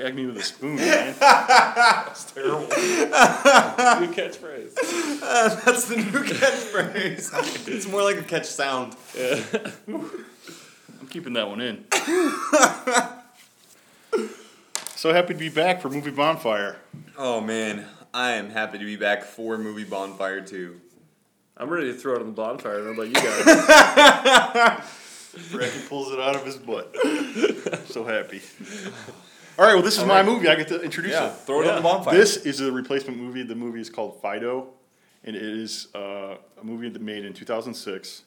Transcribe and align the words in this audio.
Gag 0.00 0.14
me 0.14 0.24
with 0.24 0.38
a 0.38 0.42
spoon, 0.42 0.76
man. 0.76 1.14
That's 1.20 2.32
terrible. 2.32 2.60
New 2.60 2.68
catchphrase. 4.14 4.74
That's 5.64 5.84
the 5.88 5.96
new 5.96 6.24
catchphrase. 6.24 7.68
it's 7.68 7.86
more 7.86 8.02
like 8.02 8.16
a 8.16 8.22
catch 8.22 8.46
sound. 8.46 8.96
Yeah. 9.14 9.42
I'm 9.86 11.06
keeping 11.10 11.34
that 11.34 11.50
one 11.50 11.60
in. 11.60 11.84
so 14.96 15.12
happy 15.12 15.34
to 15.34 15.38
be 15.38 15.50
back 15.50 15.82
for 15.82 15.90
Movie 15.90 16.12
Bonfire. 16.12 16.76
Oh 17.18 17.42
man, 17.42 17.84
I 18.14 18.32
am 18.32 18.48
happy 18.48 18.78
to 18.78 18.84
be 18.86 18.96
back 18.96 19.22
for 19.24 19.58
movie 19.58 19.84
Bonfire 19.84 20.40
2. 20.40 20.80
I'm 21.58 21.68
ready 21.68 21.92
to 21.92 21.98
throw 21.98 22.14
it 22.14 22.20
on 22.20 22.26
the 22.28 22.32
bonfire. 22.32 22.72
I 22.72 22.76
don't 22.78 22.96
know 22.96 23.02
about 23.02 23.08
you 23.08 24.82
guys. 24.82 25.50
Bracken 25.52 25.82
pulls 25.90 26.10
it 26.10 26.18
out 26.18 26.36
of 26.36 26.46
his 26.46 26.56
butt. 26.56 26.96
so 27.84 28.04
happy. 28.04 28.40
All 29.60 29.66
right, 29.66 29.74
well, 29.74 29.82
this 29.82 29.98
is 29.98 30.04
my 30.06 30.22
movie. 30.22 30.48
I 30.48 30.54
get 30.54 30.68
to 30.68 30.80
introduce 30.80 31.12
Yeah, 31.12 31.26
it. 31.26 31.34
throw 31.40 31.60
it 31.60 31.66
on 31.68 31.76
the 31.76 31.82
bonfire. 31.82 32.16
This 32.16 32.38
is 32.38 32.62
a 32.62 32.72
replacement 32.72 33.18
movie. 33.18 33.42
The 33.42 33.54
movie 33.54 33.82
is 33.82 33.90
called 33.90 34.18
Fido, 34.22 34.68
and 35.22 35.36
it 35.36 35.42
is 35.42 35.88
uh, 35.94 36.36
a 36.58 36.64
movie 36.64 36.88
that 36.88 37.02
made 37.02 37.26
in 37.26 37.34
2006. 37.34 38.22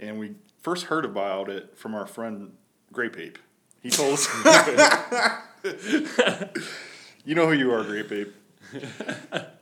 And 0.00 0.18
we 0.18 0.34
first 0.60 0.84
heard 0.84 1.06
about 1.06 1.48
it 1.48 1.78
from 1.78 1.94
our 1.94 2.06
friend 2.06 2.52
Grape 2.92 3.16
Ape. 3.16 3.38
He 3.82 3.88
told 3.88 4.18
us. 4.18 4.28
you 7.24 7.34
know 7.34 7.46
who 7.46 7.54
you 7.54 7.72
are, 7.72 7.82
Grape 7.82 8.12
Ape. 8.12 8.34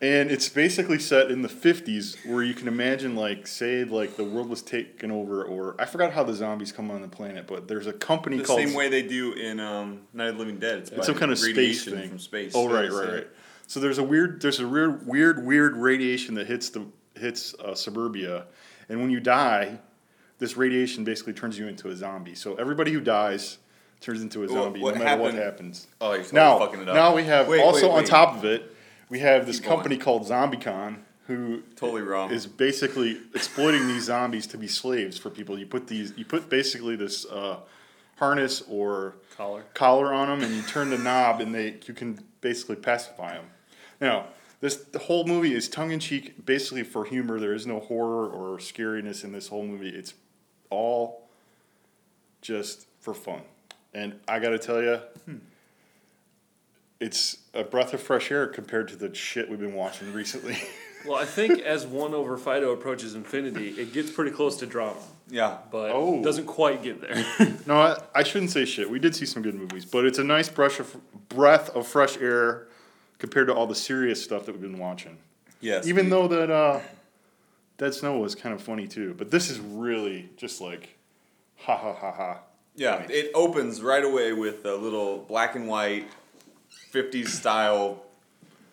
And 0.00 0.30
it's 0.30 0.48
basically 0.48 0.98
set 0.98 1.30
in 1.30 1.42
the 1.42 1.48
50s 1.48 2.26
where 2.26 2.42
you 2.42 2.54
can 2.54 2.68
imagine 2.68 3.16
like 3.16 3.46
say 3.46 3.84
like 3.84 4.16
the 4.16 4.24
world 4.24 4.48
was 4.48 4.62
taken 4.62 5.10
over 5.10 5.44
or 5.44 5.74
i 5.78 5.84
forgot 5.84 6.12
how 6.12 6.22
the 6.22 6.34
zombies 6.34 6.72
come 6.72 6.90
on 6.90 7.02
the 7.02 7.08
planet 7.08 7.46
but 7.46 7.68
there's 7.68 7.86
a 7.86 7.92
company 7.92 8.36
called 8.36 8.44
the 8.44 8.46
called 8.48 8.68
same 8.68 8.74
way 8.74 8.88
they 8.88 9.02
do 9.02 9.32
in 9.32 9.60
um, 9.60 10.02
Night 10.12 10.28
of 10.28 10.34
the 10.34 10.38
Living 10.40 10.58
Dead. 10.58 10.78
It's, 10.78 10.90
it's 10.90 11.06
some 11.06 11.14
kind 11.14 11.32
of 11.32 11.38
space 11.38 11.84
thing 11.84 12.08
from 12.08 12.18
space. 12.18 12.52
Oh 12.54 12.68
right, 12.68 12.90
right, 12.90 13.12
right. 13.12 13.26
So 13.66 13.80
there's 13.80 13.98
a 13.98 14.02
weird, 14.02 14.40
there's 14.40 14.60
a 14.60 14.66
weird, 14.66 15.06
weird, 15.06 15.44
weird 15.44 15.76
radiation 15.76 16.34
that 16.36 16.46
hits 16.46 16.70
the 16.70 16.86
hits 17.14 17.54
uh, 17.54 17.74
suburbia, 17.74 18.46
and 18.88 19.00
when 19.00 19.10
you 19.10 19.20
die, 19.20 19.78
this 20.38 20.56
radiation 20.56 21.04
basically 21.04 21.34
turns 21.34 21.58
you 21.58 21.68
into 21.68 21.88
a 21.88 21.96
zombie. 21.96 22.34
So 22.34 22.54
everybody 22.54 22.92
who 22.92 23.00
dies 23.00 23.58
turns 24.00 24.22
into 24.22 24.44
a 24.44 24.48
zombie, 24.48 24.80
what 24.80 24.96
no 24.96 25.04
matter 25.04 25.20
what 25.20 25.34
happens. 25.34 25.86
Oh, 26.00 26.14
you're 26.14 26.24
Now, 26.32 26.58
fucking 26.58 26.82
it 26.82 26.88
up. 26.88 26.94
now 26.94 27.14
we 27.14 27.24
have 27.24 27.48
Wait, 27.48 27.60
also 27.60 27.88
wait, 27.88 27.98
on 27.98 28.04
top 28.04 28.36
of 28.36 28.44
it, 28.44 28.74
we 29.08 29.18
have 29.20 29.46
this 29.46 29.56
Keep 29.58 29.66
going. 29.66 29.76
company 29.76 29.96
called 29.98 30.26
ZombieCon 30.26 30.98
who 31.26 31.62
Totally 31.76 32.00
wrong. 32.02 32.30
is 32.30 32.46
basically 32.46 33.20
exploiting 33.34 33.86
these 33.86 34.04
zombies 34.04 34.46
to 34.48 34.56
be 34.56 34.66
slaves 34.66 35.18
for 35.18 35.28
people. 35.28 35.58
You 35.58 35.66
put 35.66 35.86
these, 35.86 36.14
you 36.16 36.24
put 36.24 36.48
basically 36.48 36.96
this 36.96 37.26
uh, 37.26 37.58
harness 38.16 38.62
or 38.62 39.16
Collar. 39.36 39.62
collar 39.74 40.12
on 40.12 40.28
them, 40.28 40.42
and 40.42 40.54
you 40.56 40.62
turn 40.62 40.88
the 40.90 40.96
knob, 40.98 41.40
and 41.40 41.54
they 41.54 41.76
you 41.86 41.92
can 41.94 42.18
basically 42.40 42.76
pacify 42.76 43.34
them. 43.34 43.44
Now, 44.00 44.28
this 44.60 44.76
the 44.76 44.98
whole 45.00 45.26
movie 45.26 45.52
is 45.54 45.68
tongue 45.68 45.92
in 45.92 46.00
cheek, 46.00 46.46
basically 46.46 46.82
for 46.82 47.04
humor. 47.04 47.38
There 47.38 47.54
is 47.54 47.66
no 47.66 47.78
horror 47.78 48.26
or 48.26 48.56
scariness 48.58 49.22
in 49.22 49.32
this 49.32 49.48
whole 49.48 49.64
movie. 49.64 49.90
It's 49.90 50.14
all 50.70 51.28
just 52.40 52.86
for 53.00 53.12
fun, 53.12 53.42
and 53.92 54.14
I 54.26 54.38
got 54.38 54.50
to 54.50 54.58
tell 54.58 54.82
you. 54.82 55.00
It's 57.00 57.36
a 57.54 57.62
breath 57.62 57.94
of 57.94 58.00
fresh 58.02 58.30
air 58.32 58.46
compared 58.48 58.88
to 58.88 58.96
the 58.96 59.14
shit 59.14 59.48
we've 59.48 59.60
been 59.60 59.74
watching 59.74 60.12
recently. 60.12 60.56
Well, 61.06 61.16
I 61.16 61.26
think 61.26 61.60
as 61.60 61.86
one 61.86 62.12
over 62.12 62.36
Fido 62.36 62.72
approaches 62.72 63.14
infinity, 63.14 63.68
it 63.68 63.92
gets 63.92 64.10
pretty 64.10 64.32
close 64.32 64.56
to 64.56 64.66
drama, 64.66 64.96
yeah. 65.30 65.58
but 65.70 65.92
Oh. 65.92 66.20
doesn't 66.24 66.46
quite 66.46 66.82
get 66.82 67.00
there. 67.00 67.24
No, 67.66 67.76
I, 67.80 68.02
I 68.16 68.22
shouldn't 68.24 68.50
say 68.50 68.64
shit. 68.64 68.90
We 68.90 68.98
did 68.98 69.14
see 69.14 69.24
some 69.24 69.40
good 69.44 69.54
movies, 69.54 69.84
but 69.84 70.04
it's 70.04 70.18
a 70.18 70.24
nice 70.24 70.48
brush 70.48 70.80
of 70.80 70.96
breath 71.28 71.70
of 71.76 71.86
fresh 71.86 72.18
air 72.18 72.66
compared 73.18 73.46
to 73.46 73.54
all 73.54 73.68
the 73.68 73.76
serious 73.76 74.22
stuff 74.22 74.44
that 74.46 74.52
we've 74.52 74.60
been 74.60 74.76
watching. 74.80 75.18
Yes. 75.60 75.86
Even 75.86 76.06
we- 76.06 76.10
though 76.10 76.26
that 76.26 76.50
uh, 76.50 76.80
Dead 77.78 77.94
Snow 77.94 78.18
was 78.18 78.34
kind 78.34 78.52
of 78.52 78.60
funny 78.60 78.88
too, 78.88 79.14
but 79.16 79.30
this 79.30 79.50
is 79.50 79.60
really 79.60 80.28
just 80.36 80.60
like 80.60 80.96
ha 81.58 81.76
ha 81.76 81.94
ha 81.94 82.10
ha. 82.10 82.38
Yeah, 82.74 83.02
funny. 83.02 83.14
it 83.14 83.30
opens 83.36 83.82
right 83.82 84.04
away 84.04 84.32
with 84.32 84.64
a 84.66 84.74
little 84.74 85.18
black 85.18 85.54
and 85.54 85.68
white, 85.68 86.08
50s 86.92 87.28
style 87.28 88.02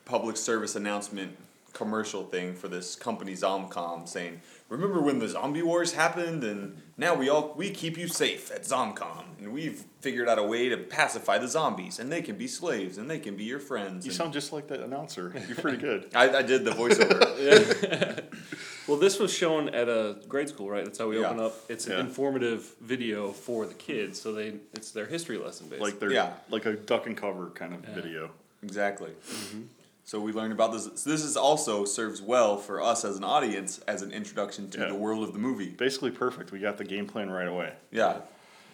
public 0.06 0.38
service 0.38 0.76
announcement 0.76 1.38
commercial 1.74 2.24
thing 2.24 2.56
for 2.56 2.70
this 2.70 2.96
company 2.96 3.34
ZomCon 3.34 4.08
saying, 4.08 4.42
"Remember 4.70 5.02
when 5.02 5.20
the 5.20 5.28
zombie 5.28 5.62
wars 5.62 5.92
happened 5.92 6.44
and 6.44 6.82
now 6.98 7.14
we 7.14 7.28
all 7.28 7.54
we 7.56 7.70
keep 7.70 7.98
you 7.98 8.08
safe 8.08 8.50
at 8.50 8.64
ZomCon 8.64 9.26
and 9.40 9.52
we've 9.52 9.84
figured 10.00 10.30
out 10.30 10.40
a 10.40 10.44
way 10.44 10.70
to 10.70 10.78
pacify 10.78 11.38
the 11.38 11.50
zombies 11.50 12.00
and 12.00 12.10
they 12.10 12.22
can 12.22 12.38
be 12.38 12.48
slaves 12.48 12.98
and 12.98 13.12
they 13.12 13.20
can 13.20 13.36
be 13.36 13.44
your 13.44 13.60
friends." 13.60 14.06
You 14.06 14.12
And 14.12 14.18
sound 14.18 14.34
just 14.34 14.54
like 14.54 14.68
that 14.70 14.80
announcer. 14.80 15.34
You're 15.48 15.58
pretty 15.58 15.78
good. 15.78 16.10
I, 16.16 16.38
I 16.38 16.42
did 16.42 16.64
the 16.64 16.72
voiceover. 16.72 18.24
well, 18.88 18.98
this 18.98 19.20
was 19.20 19.34
shown 19.34 19.70
at 19.70 19.88
a 19.90 20.18
grade 20.28 20.50
school, 20.50 20.70
right? 20.70 20.86
That's 20.86 21.00
how 21.00 21.08
we 21.10 21.20
Yeah. 21.20 21.28
open 21.30 21.40
up. 21.40 21.54
It's 21.70 21.86
an 21.88 21.94
Yeah. 21.94 22.00
informative 22.02 22.76
video 22.82 23.32
for 23.32 23.66
the 23.66 23.74
kids, 23.74 24.22
so 24.22 24.32
they 24.34 24.56
it's 24.74 24.92
their 24.92 25.06
history 25.06 25.38
lesson 25.38 25.68
basically. 25.68 25.92
Like 25.92 26.00
they're 26.00 26.12
Yeah. 26.14 26.34
like 26.50 26.66
a 26.66 26.74
duck 26.74 27.06
and 27.08 27.16
cover 27.18 27.48
kind 27.56 27.74
of 27.74 27.82
video. 27.82 28.32
Exactly. 28.64 29.12
Mm-hmm. 29.30 29.62
So 30.08 30.20
we 30.20 30.32
learned 30.34 30.54
about 30.54 30.72
this. 30.72 30.84
So 30.96 31.10
this 31.10 31.24
is 31.24 31.36
also 31.36 31.84
serves 31.84 32.22
well 32.22 32.58
for 32.58 32.80
us 32.82 33.04
as 33.04 33.18
an 33.18 33.24
audience 33.24 33.80
as 33.88 34.02
an 34.04 34.12
introduction 34.12 34.70
to 34.72 34.80
Yeah. 34.80 34.88
the 34.90 34.96
world 34.96 35.24
of 35.24 35.34
the 35.34 35.40
movie. 35.40 35.70
Basically 35.70 36.12
perfect. 36.12 36.52
We 36.52 36.60
got 36.60 36.78
the 36.78 36.84
game 36.84 37.08
plan 37.08 37.32
right 37.32 37.48
away. 37.48 37.74
Yeah. 37.92 38.20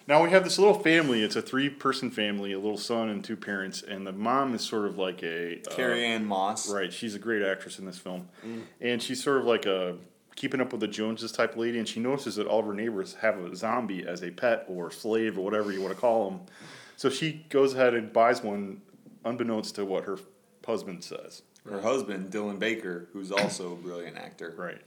Now 0.07 0.23
we 0.23 0.31
have 0.31 0.43
this 0.43 0.57
little 0.57 0.79
family. 0.79 1.23
It's 1.23 1.35
a 1.35 1.41
three-person 1.41 2.11
family, 2.11 2.53
a 2.53 2.59
little 2.59 2.77
son 2.77 3.09
and 3.09 3.23
two 3.23 3.37
parents, 3.37 3.81
and 3.81 4.05
the 4.05 4.11
mom 4.11 4.53
is 4.55 4.61
sort 4.61 4.85
of 4.85 4.97
like 4.97 5.23
a 5.23 5.61
uh, 5.61 5.75
Carrie-Anne 5.75 6.25
Moss. 6.25 6.69
Right, 6.69 6.91
she's 6.91 7.15
a 7.15 7.19
great 7.19 7.43
actress 7.43 7.79
in 7.79 7.85
this 7.85 7.97
film, 7.97 8.27
and 8.79 9.01
she's 9.01 9.23
sort 9.23 9.37
of 9.37 9.45
like 9.45 9.65
a 9.65 9.97
keeping 10.35 10.59
up 10.59 10.71
with 10.71 10.81
the 10.81 10.87
Joneses 10.87 11.31
type 11.31 11.55
lady, 11.55 11.77
and 11.77 11.87
she 11.87 11.99
notices 11.99 12.35
that 12.35 12.47
all 12.47 12.59
of 12.59 12.65
her 12.65 12.73
neighbors 12.73 13.15
have 13.21 13.37
a 13.37 13.55
zombie 13.55 14.07
as 14.07 14.23
a 14.23 14.31
pet 14.31 14.65
or 14.67 14.89
slave 14.89 15.37
or 15.37 15.41
whatever 15.41 15.71
you 15.71 15.81
want 15.81 15.93
to 15.93 15.99
call 15.99 16.29
them. 16.29 16.39
So 16.97 17.09
she 17.09 17.45
goes 17.49 17.73
ahead 17.73 17.93
and 17.93 18.11
buys 18.11 18.41
one, 18.41 18.81
unbeknownst 19.23 19.75
to 19.75 19.85
what 19.85 20.05
her 20.05 20.17
husband 20.65 21.03
says. 21.03 21.43
Her 21.69 21.81
husband, 21.81 22.31
Dylan 22.31 22.57
Baker, 22.57 23.07
who's 23.13 23.31
also 23.31 23.73
a 23.73 23.75
brilliant 23.75 24.17
actor. 24.17 24.53
Right, 24.57 24.81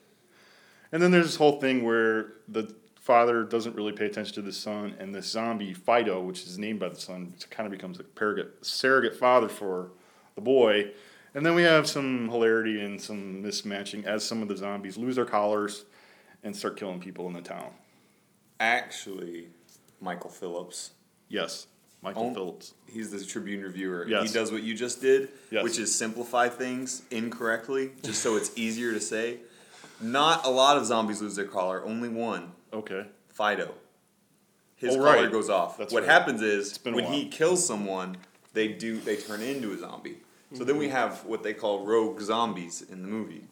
and 0.90 1.00
then 1.00 1.12
there's 1.12 1.26
this 1.26 1.36
whole 1.36 1.60
thing 1.60 1.84
where 1.84 2.32
the 2.48 2.74
father 3.08 3.44
doesn't 3.44 3.76
really 3.76 3.92
pay 3.92 4.06
attention 4.06 4.34
to 4.34 4.40
the 4.40 4.50
son, 4.52 4.94
and 4.98 5.14
this 5.14 5.26
zombie 5.26 5.74
Fido, 5.74 6.22
which 6.22 6.44
is 6.44 6.58
named 6.58 6.80
by 6.80 6.88
the 6.88 6.96
son, 6.96 7.34
kind 7.50 7.66
of 7.66 7.70
becomes 7.70 8.00
a 8.00 8.04
surrogate, 8.16 8.64
surrogate 8.64 9.14
father 9.14 9.46
for 9.48 9.90
the 10.34 10.40
boy. 10.40 10.90
And 11.34 11.44
then 11.44 11.54
we 11.54 11.62
have 11.64 11.86
some 11.86 12.30
hilarity 12.30 12.80
and 12.82 12.98
some 12.98 13.42
mismatching 13.42 14.04
as 14.04 14.24
some 14.24 14.40
of 14.40 14.48
the 14.48 14.56
zombies 14.56 14.96
lose 14.96 15.16
their 15.16 15.26
collars 15.26 15.84
and 16.42 16.56
start 16.56 16.78
killing 16.78 16.98
people 16.98 17.26
in 17.26 17.34
the 17.34 17.42
town. 17.42 17.72
Actually, 18.58 19.48
Michael 20.00 20.30
Phillips. 20.30 20.92
Yes, 21.28 21.66
Michael 22.00 22.30
Oh. 22.30 22.34
Phillips. 22.34 22.72
He's 22.86 23.10
the 23.10 23.22
Tribune 23.22 23.60
reviewer. 23.62 24.06
Yes. 24.08 24.28
He 24.28 24.32
does 24.32 24.50
what 24.50 24.62
you 24.62 24.74
just 24.74 25.02
did, 25.02 25.28
Yes. 25.50 25.62
which 25.62 25.78
is 25.78 25.94
simplify 25.94 26.48
things 26.48 27.02
incorrectly, 27.10 27.90
just 28.02 28.22
so 28.22 28.36
it's 28.36 28.50
easier 28.56 28.92
to 28.94 29.00
say. 29.00 29.40
Not 30.00 30.46
a 30.46 30.50
lot 30.50 30.78
of 30.78 30.86
zombies 30.86 31.20
lose 31.20 31.36
their 31.36 31.44
collar, 31.46 31.84
only 31.84 32.08
one. 32.08 32.52
Okay. 32.74 33.06
Fido. 33.28 33.72
His 34.76 34.94
Oh, 34.96 34.98
collar 34.98 35.22
right. 35.22 35.32
goes 35.32 35.48
off. 35.48 35.78
That's 35.78 35.92
what 35.92 36.02
right. 36.02 36.10
happens 36.10 36.42
is 36.42 36.76
been 36.78 36.92
a 36.94 36.96
when 36.96 37.04
while. 37.04 37.14
he 37.14 37.28
kills 37.28 37.64
someone, 37.66 38.16
they 38.52 38.68
do 38.68 38.98
they 38.98 39.16
turn 39.16 39.40
into 39.40 39.72
a 39.72 39.78
zombie. 39.78 40.18
So 40.52 40.58
then 40.64 40.74
Mm-hmm. 40.74 40.78
we 40.80 40.88
have 40.90 41.24
what 41.24 41.42
they 41.42 41.54
call 41.54 41.84
rogue 41.86 42.20
zombies 42.20 42.82
in 42.82 43.02
the 43.02 43.08
movie, 43.08 43.44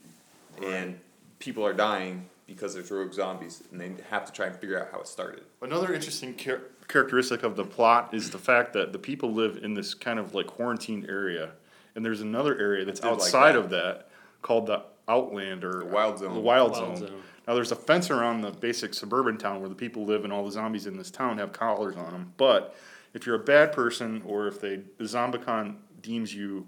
and 0.62 0.98
people 1.38 1.64
are 1.66 1.72
dying 1.72 2.28
because 2.46 2.74
there's 2.74 2.90
rogue 2.90 3.12
zombies, 3.12 3.62
and 3.72 3.80
they 3.80 3.92
have 4.10 4.24
to 4.26 4.32
try 4.32 4.46
and 4.46 4.56
figure 4.56 4.78
out 4.80 4.88
how 4.92 5.00
it 5.00 5.08
started. 5.08 5.42
Another 5.62 5.92
interesting 5.94 6.36
char- 6.36 6.60
characteristic 6.88 7.42
of 7.44 7.56
the 7.56 7.64
plot 7.64 8.12
is 8.12 8.30
the 8.30 8.38
fact 8.38 8.72
that 8.74 8.92
the 8.92 8.98
people 8.98 9.32
live 9.32 9.58
in 9.62 9.74
this 9.74 9.94
kind 9.94 10.18
of 10.18 10.34
like 10.34 10.46
quarantined 10.46 11.08
area, 11.08 11.52
and 11.96 12.04
there's 12.04 12.20
another 12.20 12.56
area 12.58 12.84
that's 12.84 13.00
did 13.00 13.06
like 13.08 13.14
outside 13.14 13.52
that. 13.54 13.58
of 13.58 13.70
that 13.70 14.08
called 14.42 14.66
the 14.66 14.82
Outland 15.08 15.64
or 15.64 15.80
The 15.80 15.86
Wild 15.86 16.18
Zone. 16.18 16.34
The 16.34 16.40
Wild, 16.40 16.72
Wild 16.72 16.98
Zone. 16.98 17.08
Zone. 17.08 17.22
Now 17.46 17.54
there's 17.54 17.72
a 17.72 17.76
fence 17.76 18.10
around 18.10 18.42
the 18.42 18.50
basic 18.50 18.94
suburban 18.94 19.36
town 19.36 19.60
where 19.60 19.68
the 19.68 19.74
people 19.74 20.04
live, 20.04 20.24
and 20.24 20.32
all 20.32 20.44
the 20.44 20.52
zombies 20.52 20.86
in 20.86 20.96
this 20.96 21.10
town 21.10 21.38
have 21.38 21.52
collars 21.52 21.96
on 21.96 22.12
them. 22.12 22.32
But 22.36 22.76
if 23.14 23.26
you're 23.26 23.36
a 23.36 23.44
bad 23.44 23.72
person, 23.72 24.22
or 24.24 24.46
if 24.46 24.60
they 24.60 24.76
the 24.98 25.04
Zombicon 25.04 25.76
deems 26.00 26.34
you 26.34 26.66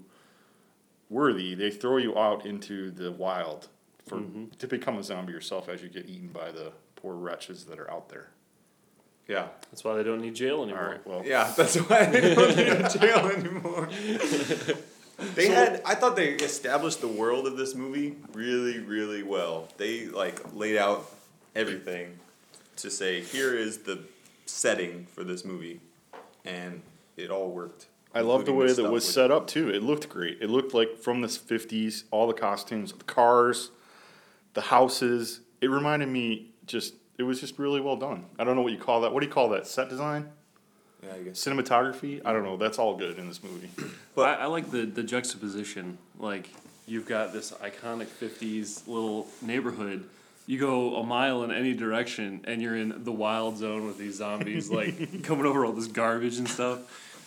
worthy, 1.09 1.55
they 1.55 1.71
throw 1.71 1.97
you 1.97 2.17
out 2.17 2.45
into 2.45 2.91
the 2.91 3.11
wild 3.11 3.69
for 4.05 4.17
mm-hmm. 4.17 4.45
to 4.57 4.67
become 4.67 4.97
a 4.97 5.03
zombie 5.03 5.33
yourself 5.33 5.69
as 5.69 5.81
you 5.81 5.89
get 5.89 6.07
eaten 6.07 6.27
by 6.27 6.51
the 6.51 6.71
poor 6.95 7.15
wretches 7.15 7.65
that 7.65 7.79
are 7.79 7.89
out 7.89 8.09
there. 8.09 8.29
Yeah, 9.27 9.47
That's 9.71 9.83
why 9.83 9.95
they 9.95 10.03
don't 10.03 10.21
need 10.21 10.35
jail 10.35 10.61
anymore. 10.61 10.83
All 10.83 10.91
right, 10.91 11.07
well, 11.07 11.21
yeah, 11.25 11.51
that's 11.57 11.75
why 11.77 12.05
they 12.05 12.35
don't 12.35 12.55
need 12.55 12.89
jail 12.91 13.27
anymore. 13.27 13.89
They 15.33 15.47
had, 15.47 15.81
I 15.85 15.95
thought 15.95 16.15
they 16.15 16.29
established 16.29 17.01
the 17.01 17.07
world 17.07 17.47
of 17.47 17.57
this 17.57 17.75
movie 17.75 18.15
really, 18.33 18.79
really 18.79 19.23
well. 19.23 19.67
They 19.77 20.07
like 20.07 20.41
laid 20.53 20.77
out 20.77 21.09
everything 21.55 22.19
to 22.77 22.91
say 22.91 23.21
here 23.21 23.55
is 23.55 23.79
the 23.79 23.99
setting 24.45 25.07
for 25.11 25.23
this 25.23 25.43
movie, 25.43 25.79
and 26.45 26.81
it 27.17 27.31
all 27.31 27.49
worked 27.49 27.87
I 28.15 28.21
love 28.21 28.45
the 28.45 28.53
way 28.53 28.71
that 28.71 28.89
was 28.89 29.07
set 29.07 29.29
up 29.29 29.45
too. 29.45 29.69
It 29.69 29.83
looked 29.83 30.07
great. 30.07 30.37
It 30.39 30.49
looked 30.49 30.73
like 30.73 30.97
from 30.97 31.19
the 31.19 31.27
fifties, 31.27 32.05
all 32.11 32.27
the 32.27 32.33
costumes, 32.33 32.93
the 32.93 33.03
cars, 33.03 33.71
the 34.53 34.61
houses. 34.61 35.41
It 35.59 35.69
reminded 35.69 36.07
me 36.07 36.51
just 36.65 36.93
it 37.17 37.23
was 37.23 37.41
just 37.41 37.59
really 37.59 37.81
well 37.81 37.97
done. 37.97 38.25
I 38.39 38.45
don't 38.45 38.55
know 38.55 38.61
what 38.61 38.71
you 38.71 38.77
call 38.77 39.01
that. 39.01 39.13
What 39.13 39.19
do 39.19 39.27
you 39.27 39.33
call 39.33 39.49
that? 39.49 39.67
Set 39.67 39.89
design? 39.89 40.29
Yeah, 41.05 41.13
I 41.15 41.19
guess. 41.23 41.43
Cinematography? 41.43 42.21
I 42.25 42.33
don't 42.33 42.43
know. 42.43 42.57
That's 42.57 42.79
all 42.79 42.95
good 42.95 43.17
in 43.17 43.27
this 43.27 43.43
movie. 43.43 43.69
But 44.15 44.39
I, 44.39 44.43
I 44.43 44.45
like 44.45 44.71
the, 44.71 44.85
the 44.85 45.03
juxtaposition. 45.03 45.97
Like 46.19 46.49
you've 46.87 47.07
got 47.07 47.33
this 47.33 47.51
iconic 47.51 48.07
'50s 48.07 48.87
little 48.87 49.27
neighborhood. 49.41 50.05
You 50.47 50.59
go 50.59 50.95
a 50.97 51.03
mile 51.03 51.43
in 51.43 51.51
any 51.51 51.73
direction, 51.73 52.41
and 52.45 52.61
you're 52.61 52.75
in 52.77 53.03
the 53.03 53.11
wild 53.11 53.57
zone 53.57 53.85
with 53.87 53.97
these 53.97 54.15
zombies, 54.17 54.69
like 54.69 55.23
coming 55.23 55.45
over 55.45 55.65
all 55.65 55.71
this 55.73 55.87
garbage 55.87 56.37
and 56.37 56.47
stuff. 56.47 56.79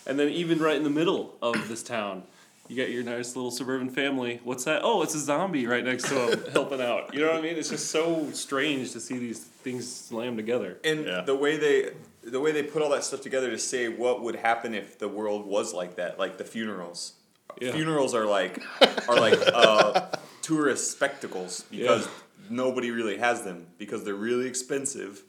And 0.06 0.18
then 0.18 0.28
even 0.28 0.58
right 0.60 0.76
in 0.76 0.84
the 0.84 0.90
middle 0.90 1.34
of 1.42 1.68
this 1.68 1.82
town, 1.82 2.22
you 2.68 2.76
got 2.76 2.90
your 2.90 3.02
nice 3.02 3.34
little 3.34 3.50
suburban 3.50 3.90
family. 3.90 4.40
What's 4.44 4.64
that? 4.64 4.82
Oh, 4.84 5.02
it's 5.02 5.14
a 5.14 5.18
zombie 5.18 5.66
right 5.66 5.84
next 5.84 6.04
to 6.08 6.14
them 6.14 6.44
helping 6.52 6.80
out. 6.80 7.12
You 7.12 7.20
know 7.20 7.26
what 7.32 7.36
I 7.38 7.42
mean? 7.42 7.56
It's 7.56 7.70
just 7.70 7.90
so 7.90 8.30
strange 8.32 8.92
to 8.92 9.00
see 9.00 9.18
these 9.18 9.40
things 9.40 9.92
slam 9.92 10.36
together. 10.36 10.78
And 10.84 11.04
Yeah. 11.04 11.22
the 11.22 11.34
way 11.34 11.56
they 11.56 11.90
the 12.30 12.40
way 12.40 12.52
they 12.52 12.62
put 12.62 12.82
all 12.82 12.90
that 12.90 13.04
stuff 13.04 13.20
together 13.20 13.50
to 13.50 13.58
say 13.58 13.88
what 13.88 14.22
would 14.22 14.36
happen 14.36 14.74
if 14.74 14.98
the 14.98 15.08
world 15.08 15.46
was 15.46 15.72
like 15.74 15.96
that, 15.96 16.18
like 16.18 16.38
the 16.38 16.44
funerals. 16.44 17.12
Yeah. 17.60 17.72
Funerals 17.72 18.14
are 18.14 18.26
like 18.26 18.62
are 19.08 19.16
like 19.20 19.38
uh, 19.52 20.06
tourist 20.42 20.90
spectacles 20.92 21.64
because 21.70 22.04
Yeah. 22.06 22.10
nobody 22.50 22.90
really 22.90 23.18
has 23.18 23.42
them 23.42 23.66
because 23.78 24.04
they're 24.04 24.14
really 24.14 24.46
expensive 24.46 25.22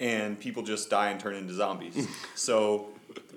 and 0.00 0.38
people 0.38 0.62
just 0.62 0.90
die 0.90 1.10
and 1.10 1.20
turn 1.20 1.34
into 1.34 1.54
zombies. 1.54 2.06
so 2.34 2.88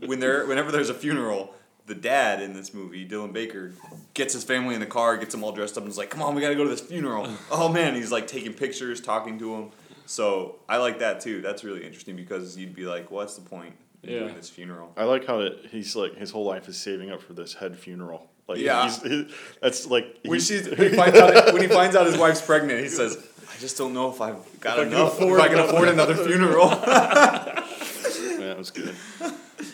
when 0.06 0.20
there 0.20 0.46
whenever 0.46 0.72
there's 0.72 0.90
a 0.90 0.94
funeral, 0.94 1.54
the 1.88 1.96
dad 1.96 2.42
in 2.42 2.54
this 2.54 2.74
movie, 2.74 3.08
Dylan 3.08 3.34
Baker, 3.34 3.74
gets 4.14 4.34
his 4.34 4.44
family 4.44 4.74
in 4.76 4.80
the 4.80 4.86
car, 4.88 5.18
gets 5.18 5.34
them 5.34 5.44
all 5.44 5.52
dressed 5.52 5.78
up, 5.78 5.84
and 5.84 5.92
is 5.92 5.98
like, 5.98 6.10
"Come 6.10 6.22
on, 6.22 6.36
we 6.36 6.42
gotta 6.42 6.56
go 6.56 6.64
to 6.64 6.70
this 6.70 6.82
funeral." 6.82 7.28
oh 7.52 7.68
man, 7.70 7.96
he's 7.96 8.12
like 8.12 8.28
taking 8.28 8.54
pictures, 8.54 9.02
talking 9.02 9.38
to 9.40 9.52
them. 9.52 9.72
So 10.12 10.60
I 10.68 10.76
like 10.76 11.00
that 11.00 11.22
too. 11.22 11.40
That's 11.42 11.64
really 11.64 11.86
interesting 11.86 12.18
because 12.18 12.58
you'd 12.58 12.76
be 12.76 12.84
like, 12.86 13.10
"What's 13.12 13.36
the 13.36 13.42
point 13.50 13.74
in 14.04 14.10
Yeah. 14.10 14.20
doing 14.20 14.36
this 14.36 14.50
funeral?" 14.50 14.92
I 14.98 15.06
like 15.06 15.26
how 15.26 15.40
it, 15.40 15.68
he's 15.72 15.96
like 15.96 16.18
his 16.18 16.32
whole 16.32 16.44
life 16.44 16.68
is 16.68 16.76
saving 16.76 17.12
up 17.12 17.22
for 17.22 17.32
this 17.32 17.54
head 17.54 17.78
funeral. 17.80 18.30
Like 18.46 18.58
Yeah. 18.60 18.84
he's, 18.84 19.02
he- 19.02 19.34
that's 19.62 19.88
like 19.88 20.18
When, 20.26 20.34
he's- 20.40 20.48
she's, 20.48 20.68
when, 20.78 20.90
he 20.90 20.96
finds 20.98 21.18
out, 21.18 21.54
when 21.54 21.62
he 21.62 21.70
finds 21.70 21.96
out 21.96 22.08
his 22.08 22.18
wife's 22.18 22.42
pregnant, 22.42 22.82
he 22.82 22.90
says, 22.90 23.26
"I 23.50 23.58
just 23.62 23.78
don't 23.78 23.94
know 23.94 24.12
if 24.12 24.20
I've 24.20 24.36
got 24.60 24.80
If 24.80 24.88
I 24.88 24.90
can 24.90 24.94
enough. 25.00 25.14
afford 25.18 25.40
if 25.40 25.46
I 25.46 25.48
can 25.48 25.60
afford 25.60 25.88
another 25.88 26.16
funeral." 26.16 26.68
yeah, 26.72 28.48
that 28.48 28.56
was 28.58 28.70
good. 28.70 28.94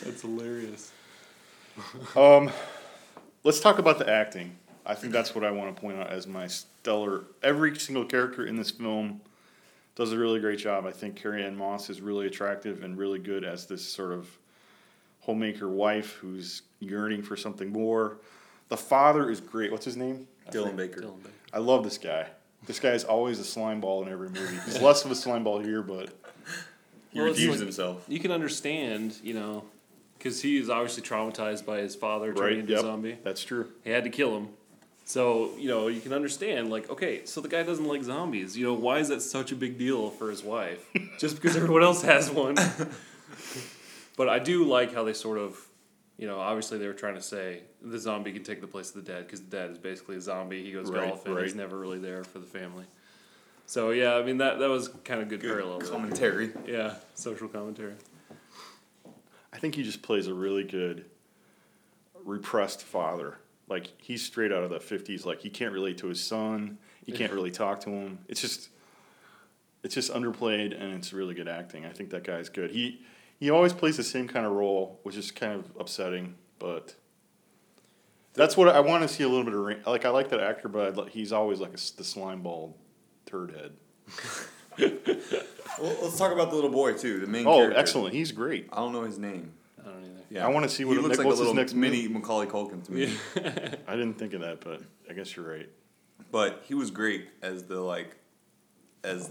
That's 0.04 0.22
hilarious. 0.22 0.92
Um, 2.14 2.50
let's 3.42 3.58
talk 3.58 3.80
about 3.80 3.98
the 3.98 4.08
acting. 4.08 4.56
I 4.86 4.94
think 4.94 5.12
that's 5.12 5.34
what 5.34 5.42
I 5.42 5.50
want 5.50 5.74
to 5.74 5.80
point 5.80 5.98
out 5.98 6.10
as 6.10 6.28
my 6.28 6.46
stellar. 6.46 7.24
Every 7.42 7.76
single 7.76 8.04
character 8.04 8.46
in 8.46 8.54
this 8.54 8.70
film 8.70 9.20
does 9.98 10.12
a 10.12 10.16
really 10.18 10.38
great 10.38 10.60
job. 10.60 10.86
I 10.86 10.92
think 10.92 11.16
Carrie-Anne 11.16 11.56
Moss 11.56 11.90
is 11.90 12.00
really 12.00 12.28
attractive 12.28 12.84
and 12.84 12.96
really 12.96 13.18
good 13.18 13.42
as 13.44 13.66
this 13.66 13.84
sort 13.84 14.12
of 14.12 14.28
homemaker 15.22 15.68
wife 15.68 16.12
who's 16.12 16.62
yearning 16.78 17.20
for 17.20 17.36
something 17.36 17.70
more. 17.72 18.18
The 18.68 18.76
father 18.76 19.28
is 19.28 19.40
great. 19.40 19.72
What's 19.72 19.84
his 19.84 19.96
name? 19.96 20.28
Dylan 20.52 20.76
Baker. 20.76 21.00
Dylan 21.02 21.20
Baker. 21.22 21.34
I 21.52 21.58
love 21.58 21.82
this 21.82 21.98
guy. 21.98 22.28
This 22.64 22.78
guy 22.78 22.90
is 22.90 23.02
always 23.02 23.40
a 23.40 23.44
slime 23.44 23.80
ball 23.80 24.04
in 24.04 24.08
every 24.08 24.28
movie. 24.28 24.56
He's 24.64 24.80
less 24.80 25.04
of 25.04 25.10
a 25.10 25.16
slime 25.16 25.42
ball 25.42 25.58
here, 25.58 25.82
but 25.82 26.10
He 27.10 27.18
Well, 27.18 27.28
redeems 27.30 27.50
like- 27.52 27.58
himself. 27.60 28.04
You 28.06 28.20
can 28.20 28.30
understand, 28.30 29.16
you 29.24 29.34
know, 29.34 29.64
because 30.16 30.42
he 30.42 30.58
is 30.58 30.70
obviously 30.70 31.02
traumatized 31.02 31.64
by 31.66 31.78
his 31.80 31.96
father 31.96 32.32
turning 32.34 32.42
right. 32.42 32.58
into 32.58 32.72
Yep, 32.72 32.80
a 32.80 32.84
zombie. 32.84 33.18
that's 33.24 33.42
true. 33.42 33.72
He 33.82 33.90
had 33.90 34.04
to 34.04 34.10
kill 34.10 34.36
him. 34.36 34.48
So, 35.08 35.52
you 35.56 35.68
know, 35.68 35.88
you 35.88 36.02
can 36.02 36.12
understand, 36.12 36.68
like, 36.68 36.90
okay, 36.90 37.24
so 37.24 37.40
the 37.40 37.48
guy 37.48 37.62
doesn't 37.62 37.86
like 37.86 38.02
zombies. 38.02 38.58
You 38.58 38.66
know, 38.66 38.74
why 38.74 38.98
is 38.98 39.08
that 39.08 39.22
such 39.22 39.52
a 39.52 39.56
big 39.56 39.78
deal 39.78 40.10
for 40.10 40.28
his 40.28 40.42
wife? 40.44 40.86
Just 41.18 41.36
because 41.36 41.56
everyone 41.56 41.82
else 41.82 42.02
has 42.02 42.30
one. 42.30 42.56
but 44.18 44.28
I 44.28 44.38
do 44.38 44.64
like 44.64 44.92
how 44.92 45.04
they 45.04 45.14
sort 45.14 45.38
of, 45.38 45.58
you 46.18 46.26
know, 46.26 46.38
obviously 46.38 46.76
they 46.76 46.86
were 46.86 46.92
trying 46.92 47.14
to 47.14 47.22
say 47.22 47.62
the 47.80 47.98
zombie 47.98 48.32
can 48.32 48.42
take 48.44 48.60
the 48.60 48.66
place 48.66 48.94
of 48.94 49.02
the 49.02 49.10
dad 49.10 49.20
because 49.24 49.40
the 49.40 49.48
dad 49.56 49.70
is 49.70 49.78
basically 49.78 50.16
a 50.16 50.20
zombie. 50.20 50.62
He 50.62 50.72
goes 50.72 50.90
Right, 50.90 51.08
golfing. 51.08 51.32
right. 51.34 51.44
He's 51.44 51.54
never 51.54 51.78
really 51.78 51.98
there 52.00 52.22
for 52.22 52.38
the 52.38 52.46
family. 52.46 52.84
So, 53.64 53.92
yeah, 53.92 54.14
I 54.16 54.22
mean, 54.22 54.36
that, 54.38 54.58
that 54.58 54.68
was 54.68 54.88
kind 55.04 55.22
of 55.22 55.30
good, 55.30 55.40
Good 55.40 55.50
parallel. 55.52 55.78
there. 55.78 55.88
commentary. 55.88 56.52
Yeah, 56.66 56.96
social 57.14 57.48
commentary. 57.48 57.94
I 59.54 59.58
think 59.58 59.74
he 59.74 59.82
just 59.84 60.02
plays 60.02 60.26
a 60.26 60.34
really 60.34 60.64
good 60.64 61.06
repressed 62.26 62.82
father. 62.82 63.38
Like 63.68 63.92
he's 63.98 64.24
straight 64.24 64.52
out 64.52 64.62
of 64.62 64.70
the 64.70 64.80
fifties. 64.80 65.26
Like 65.26 65.40
he 65.40 65.50
can't 65.50 65.72
relate 65.72 65.98
to 65.98 66.08
his 66.08 66.22
son. 66.22 66.78
He 67.04 67.12
can't 67.12 67.32
really 67.32 67.50
talk 67.50 67.80
to 67.80 67.90
him. 67.90 68.18
It's 68.28 68.40
just, 68.40 68.68
it's 69.82 69.94
just 69.94 70.12
underplayed, 70.12 70.78
and 70.78 70.92
it's 70.94 71.12
really 71.12 71.34
good 71.34 71.48
acting. 71.48 71.86
I 71.86 71.90
think 71.90 72.10
that 72.10 72.24
guy's 72.24 72.48
good. 72.48 72.70
He 72.70 73.00
he 73.38 73.50
always 73.50 73.72
plays 73.72 73.96
the 73.96 74.04
same 74.04 74.28
kind 74.28 74.44
of 74.44 74.52
role, 74.52 75.00
which 75.04 75.16
is 75.16 75.30
kind 75.30 75.54
of 75.54 75.70
upsetting, 75.78 76.34
but. 76.58 76.94
That's 78.34 78.56
what 78.56 78.68
I 78.68 78.78
want 78.80 79.02
to 79.02 79.08
see 79.08 79.24
a 79.24 79.28
little 79.28 79.44
bit 79.44 79.54
of. 79.54 79.86
Like 79.86 80.04
I 80.04 80.10
like 80.10 80.28
that 80.28 80.40
actor, 80.40 80.68
but 80.68 80.98
I'd, 80.98 81.08
he's 81.08 81.32
always 81.32 81.58
like 81.60 81.70
a 81.70 81.96
the 81.96 82.04
slime 82.04 82.42
ball, 82.42 82.76
turd 83.26 83.52
head. 83.52 83.72
Well, 85.80 85.96
let's 86.02 86.16
talk 86.16 86.32
about 86.32 86.50
the 86.50 86.56
little 86.56 86.70
boy 86.70 86.94
too. 86.94 87.20
The 87.20 87.26
main. 87.26 87.46
Oh, 87.46 87.58
character. 87.58 87.78
excellent! 87.78 88.14
He's 88.14 88.32
great. 88.32 88.68
I 88.72 88.76
don't 88.76 88.92
know 88.92 89.02
his 89.02 89.18
name. 89.18 89.52
I 89.88 89.92
don't 89.92 90.04
either. 90.04 90.22
Yeah, 90.30 90.46
I 90.46 90.50
wanna 90.50 90.68
see 90.68 90.84
what 90.84 90.92
he 90.92 90.96
his 90.98 91.04
looks 91.04 91.18
ne- 91.18 91.24
like 91.24 91.26
what's 91.26 91.40
a 91.40 91.42
his 91.42 91.48
little 91.48 91.54
next 91.54 91.74
mini 91.74 92.08
Macaulay 92.08 92.46
Culkin 92.46 92.84
to 92.84 92.92
me. 92.92 93.16
I 93.86 93.96
didn't 93.96 94.14
think 94.14 94.34
of 94.34 94.42
that, 94.42 94.60
but 94.60 94.82
I 95.08 95.14
guess 95.14 95.34
you're 95.34 95.48
right. 95.48 95.68
But 96.30 96.62
he 96.66 96.74
was 96.74 96.90
great 96.90 97.28
as 97.42 97.64
the 97.64 97.80
like, 97.80 98.16
as 99.02 99.30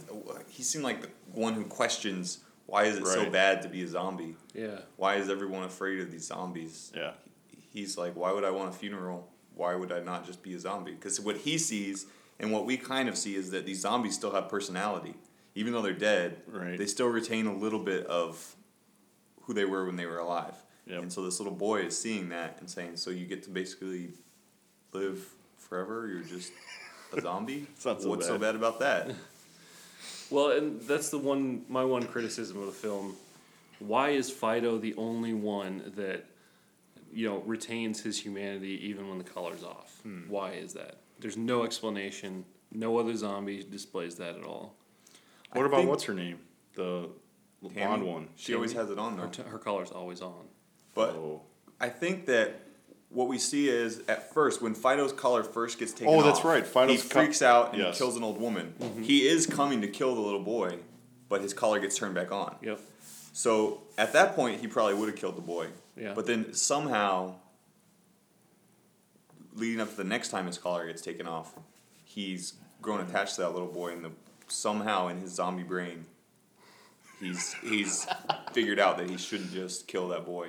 he 0.50 0.64
seemed 0.64 0.84
like 0.84 1.02
the 1.02 1.10
one 1.34 1.54
who 1.54 1.66
questions 1.66 2.40
why 2.68 2.84
is 2.84 2.98
it 2.98 3.08
so 3.08 3.30
bad 3.30 3.62
to 3.62 3.70
be 3.70 3.82
a 3.82 3.88
zombie? 3.88 4.36
Yeah. 4.54 4.80
Why 4.98 5.16
is 5.16 5.30
everyone 5.30 5.64
afraid 5.64 6.02
of 6.02 6.12
these 6.12 6.28
zombies? 6.28 6.92
Yeah. 6.94 7.12
He's 7.50 7.98
like, 7.98 8.16
why 8.16 8.32
would 8.34 8.44
I 8.44 8.52
want 8.52 8.70
a 8.70 8.78
funeral? 8.78 9.30
Why 9.56 9.74
would 9.74 9.92
I 9.92 10.02
not 10.02 10.26
just 10.26 10.44
be 10.44 10.54
a 10.54 10.60
zombie? 10.60 10.92
Because 10.92 11.20
what 11.20 11.38
he 11.38 11.58
sees 11.58 12.08
and 12.40 12.52
what 12.52 12.66
we 12.66 12.76
kind 12.76 13.08
of 13.08 13.18
see 13.18 13.36
is 13.36 13.52
that 13.52 13.66
these 13.66 13.80
zombies 13.80 14.16
still 14.16 14.32
have 14.32 14.50
personality, 14.50 15.16
even 15.56 15.72
though 15.72 15.82
they're 15.82 15.94
dead. 15.94 16.42
Right. 16.46 16.78
They 16.78 16.88
still 16.88 17.08
retain 17.08 17.48
a 17.48 17.56
little 17.56 17.80
bit 17.80 18.06
of 18.08 18.57
who 19.48 19.54
they 19.54 19.66
were 19.66 19.86
when 19.86 19.96
they 19.96 20.06
were 20.06 20.20
alive. 20.20 20.54
Yep. 20.86 21.02
And 21.02 21.12
so 21.12 21.24
this 21.26 21.40
little 21.40 21.54
boy 21.56 21.82
is 21.82 22.00
seeing 22.00 22.30
that 22.30 22.58
and 22.60 22.70
saying, 22.70 22.98
so 22.98 23.10
you 23.10 23.26
get 23.26 23.42
to 23.44 23.50
basically 23.50 24.10
live 24.94 25.26
forever. 25.58 26.08
You're 26.08 26.22
just 26.24 26.52
a 27.18 27.22
zombie. 27.28 27.66
It's 27.76 27.86
not 27.86 28.02
so 28.02 28.10
What's 28.10 28.26
so 28.28 28.34
bad. 28.34 28.42
bad 28.42 28.56
about 28.56 28.80
that? 28.80 29.12
Well, 30.30 30.52
and 30.52 30.82
that's 30.82 31.10
the 31.10 31.18
one 31.18 31.64
my 31.70 31.86
one 31.86 32.04
criticism 32.04 32.60
of 32.60 32.66
the 32.66 32.74
film. 32.74 33.16
Why 33.80 34.10
is 34.10 34.30
Fido 34.30 34.78
the 34.78 34.94
only 34.96 35.34
one 35.34 35.94
that 35.96 36.26
you 37.14 37.30
know 37.30 37.38
retains 37.46 38.02
his 38.02 38.20
humanity 38.20 38.78
even 38.90 39.08
when 39.08 39.20
the 39.20 39.24
color's 39.24 39.64
off? 39.64 40.00
Hmm. 40.04 40.24
Why 40.28 40.52
is 40.52 40.74
that? 40.74 40.98
There's 41.22 41.38
no 41.38 41.64
explanation. 41.64 42.44
No 42.74 42.98
other 42.98 43.16
zombie 43.16 43.64
displays 43.64 44.16
that 44.16 44.36
at 44.36 44.44
all. 44.44 44.76
What 45.54 45.64
I 45.64 45.68
about 45.68 45.78
think- 45.78 45.90
what's 45.92 46.04
her 46.04 46.14
name? 46.14 46.40
The 46.76 47.08
Tammy, 47.64 47.74
blonde 47.86 48.04
one. 48.06 48.30
She 48.36 48.54
always 48.54 48.74
has 48.74 48.90
it 48.90 49.00
on 49.00 49.18
Her, 49.18 49.24
though. 49.26 49.30
t- 49.30 49.44
her 49.44 49.58
color's 49.58 49.92
always 49.92 50.22
on. 50.22 50.48
But 50.94 51.12
Oh. 51.12 51.42
I 51.80 51.90
think 51.90 52.26
that 52.28 52.62
what 53.10 53.28
we 53.28 53.38
see 53.38 53.70
is 53.70 54.02
at 54.08 54.34
first 54.34 54.62
when 54.62 54.76
Fido's 54.76 55.14
collar 55.14 55.44
first 55.44 55.80
gets 55.80 55.92
taken 55.94 56.08
Oh, 56.08 56.20
off. 56.20 56.26
that's 56.26 56.44
right, 56.44 56.66
Fido's 56.66 57.04
he 57.04 57.10
co- 57.10 57.22
freaks 57.22 57.42
out 57.42 57.74
and 57.74 57.82
Yes. 57.82 57.96
he 57.96 58.04
kills 58.04 58.16
an 58.18 58.24
old 58.24 58.40
woman. 58.40 58.74
Mm-hmm. 58.80 59.04
He 59.04 59.28
is 59.28 59.46
coming 59.48 59.82
to 59.82 59.88
kill 59.88 60.14
the 60.16 60.22
little 60.22 60.44
boy, 60.44 60.80
but 61.30 61.42
his 61.42 61.54
collar 61.54 61.80
gets 61.80 61.98
turned 61.98 62.16
back 62.16 62.32
on. 62.32 62.56
Yep. 62.62 62.80
So 63.34 63.82
at 63.98 64.14
that 64.14 64.36
point, 64.36 64.62
he 64.62 64.68
probably 64.68 64.96
would 64.96 65.10
have 65.10 65.18
killed 65.18 65.38
the 65.38 65.42
boy. 65.42 65.68
Yeah. 65.96 66.14
But 66.14 66.26
then 66.26 66.54
somehow, 66.54 67.36
leading 69.54 69.80
up 69.82 69.90
to 69.90 69.96
the 69.96 70.04
next 70.04 70.30
time 70.30 70.46
his 70.48 70.58
collar 70.58 70.88
gets 70.88 71.02
taken 71.02 71.28
off, 71.28 71.54
he's 72.04 72.54
grown 72.82 73.00
attached 73.02 73.36
to 73.36 73.42
that 73.42 73.52
little 73.54 73.68
boy, 73.68 73.92
and 73.94 74.04
the, 74.06 74.12
somehow 74.48 75.08
in 75.08 75.18
his 75.20 75.32
zombie 75.34 75.64
brain, 75.64 76.06
he's 77.20 77.54
he's 77.64 78.08
figured 78.54 78.80
out 78.80 78.98
that 78.98 79.10
he 79.10 79.18
shouldn't 79.18 79.52
just 79.52 79.88
kill 79.88 80.08
that 80.10 80.26
boy 80.26 80.48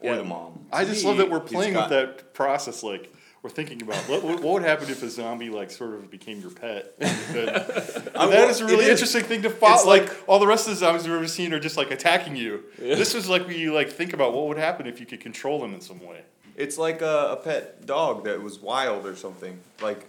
or 0.00 0.10
Yeah. 0.12 0.16
the 0.16 0.24
mom. 0.24 0.66
I 0.72 0.84
just 0.84 1.02
me, 1.02 1.08
love 1.08 1.18
that 1.18 1.30
we're 1.30 1.40
playing 1.40 1.74
got- 1.74 1.90
with 1.90 1.98
that 2.16 2.34
process. 2.34 2.82
Like 2.82 3.12
we're 3.42 3.50
thinking 3.50 3.80
about 3.82 3.96
what, 4.08 4.22
what 4.22 4.40
what 4.42 4.52
would 4.54 4.62
happen 4.62 4.90
if 4.90 5.02
a 5.02 5.08
zombie 5.08 5.48
like 5.50 5.70
sort 5.70 5.94
of 5.94 6.10
became 6.10 6.40
your 6.40 6.50
pet. 6.50 6.94
And 7.00 8.32
that 8.32 8.50
is 8.50 8.60
a 8.60 8.66
really 8.66 8.84
is. 8.84 8.90
interesting 8.90 9.22
thing 9.24 9.42
to 9.42 9.50
follow. 9.50 9.86
Like, 9.86 10.08
like- 10.08 10.28
all 10.28 10.38
the 10.38 10.46
rest 10.46 10.66
of 10.66 10.74
the 10.74 10.78
zombies 10.78 11.04
we've 11.06 11.16
ever 11.16 11.26
seen 11.28 11.52
are 11.54 11.58
just 11.60 11.76
like 11.76 11.90
attacking 11.90 12.36
you. 12.36 12.64
This 12.78 13.14
was 13.14 13.28
like 13.28 13.46
when 13.46 13.56
you 13.58 13.72
like 13.72 13.90
think 13.90 14.12
about 14.12 14.34
what 14.34 14.46
would 14.48 14.58
happen 14.58 14.86
if 14.86 15.00
you 15.00 15.06
could 15.06 15.20
control 15.20 15.58
them 15.60 15.72
in 15.74 15.80
some 15.80 16.00
way. 16.04 16.22
It's 16.56 16.76
like 16.76 17.00
a, 17.00 17.28
a 17.32 17.36
pet 17.36 17.86
dog 17.86 18.24
that 18.24 18.42
was 18.42 18.58
wild 18.60 19.06
or 19.06 19.16
something. 19.16 19.58
Like, 19.80 20.06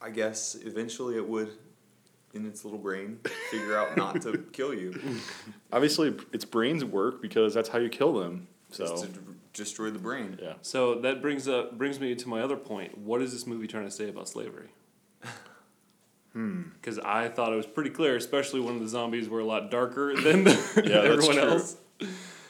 I 0.00 0.10
guess 0.10 0.56
eventually 0.64 1.14
it 1.16 1.28
would, 1.28 1.52
in 2.34 2.46
its 2.46 2.64
little 2.64 2.78
brain, 2.78 3.18
figure 3.50 3.76
out 3.76 3.96
not 3.96 4.20
to 4.22 4.38
kill 4.52 4.72
you. 4.74 4.98
Obviously, 5.72 6.14
its 6.32 6.44
brains 6.44 6.84
work 6.84 7.20
because 7.22 7.52
that's 7.54 7.68
how 7.68 7.78
you 7.78 7.88
kill 7.88 8.12
them. 8.14 8.48
So 8.70 8.86
Just 8.86 9.04
to 9.04 9.10
d- 9.10 9.18
destroy 9.52 9.90
the 9.90 9.98
brain. 9.98 10.38
yeah, 10.40 10.54
So 10.62 10.94
that 11.00 11.20
brings 11.20 11.46
up 11.46 11.76
brings 11.76 12.00
me 12.00 12.14
to 12.14 12.28
my 12.28 12.40
other 12.40 12.56
point. 12.56 12.96
What 12.96 13.20
is 13.20 13.32
this 13.32 13.46
movie 13.46 13.66
trying 13.66 13.84
to 13.84 13.90
say 13.90 14.08
about 14.08 14.28
slavery? 14.28 14.68
Hmm. 16.32 16.62
Because 16.80 16.98
I 16.98 17.28
thought 17.28 17.52
it 17.52 17.56
was 17.56 17.66
pretty 17.66 17.90
clear, 17.90 18.16
especially 18.16 18.60
when 18.60 18.78
the 18.78 18.88
zombies 18.88 19.28
were 19.28 19.40
a 19.40 19.44
lot 19.44 19.70
darker 19.70 20.14
than 20.18 20.44
the, 20.44 20.50
Yeah, 20.76 21.02
that's 21.02 21.06
everyone 21.26 21.34
true. 21.34 21.42
else. 21.42 21.76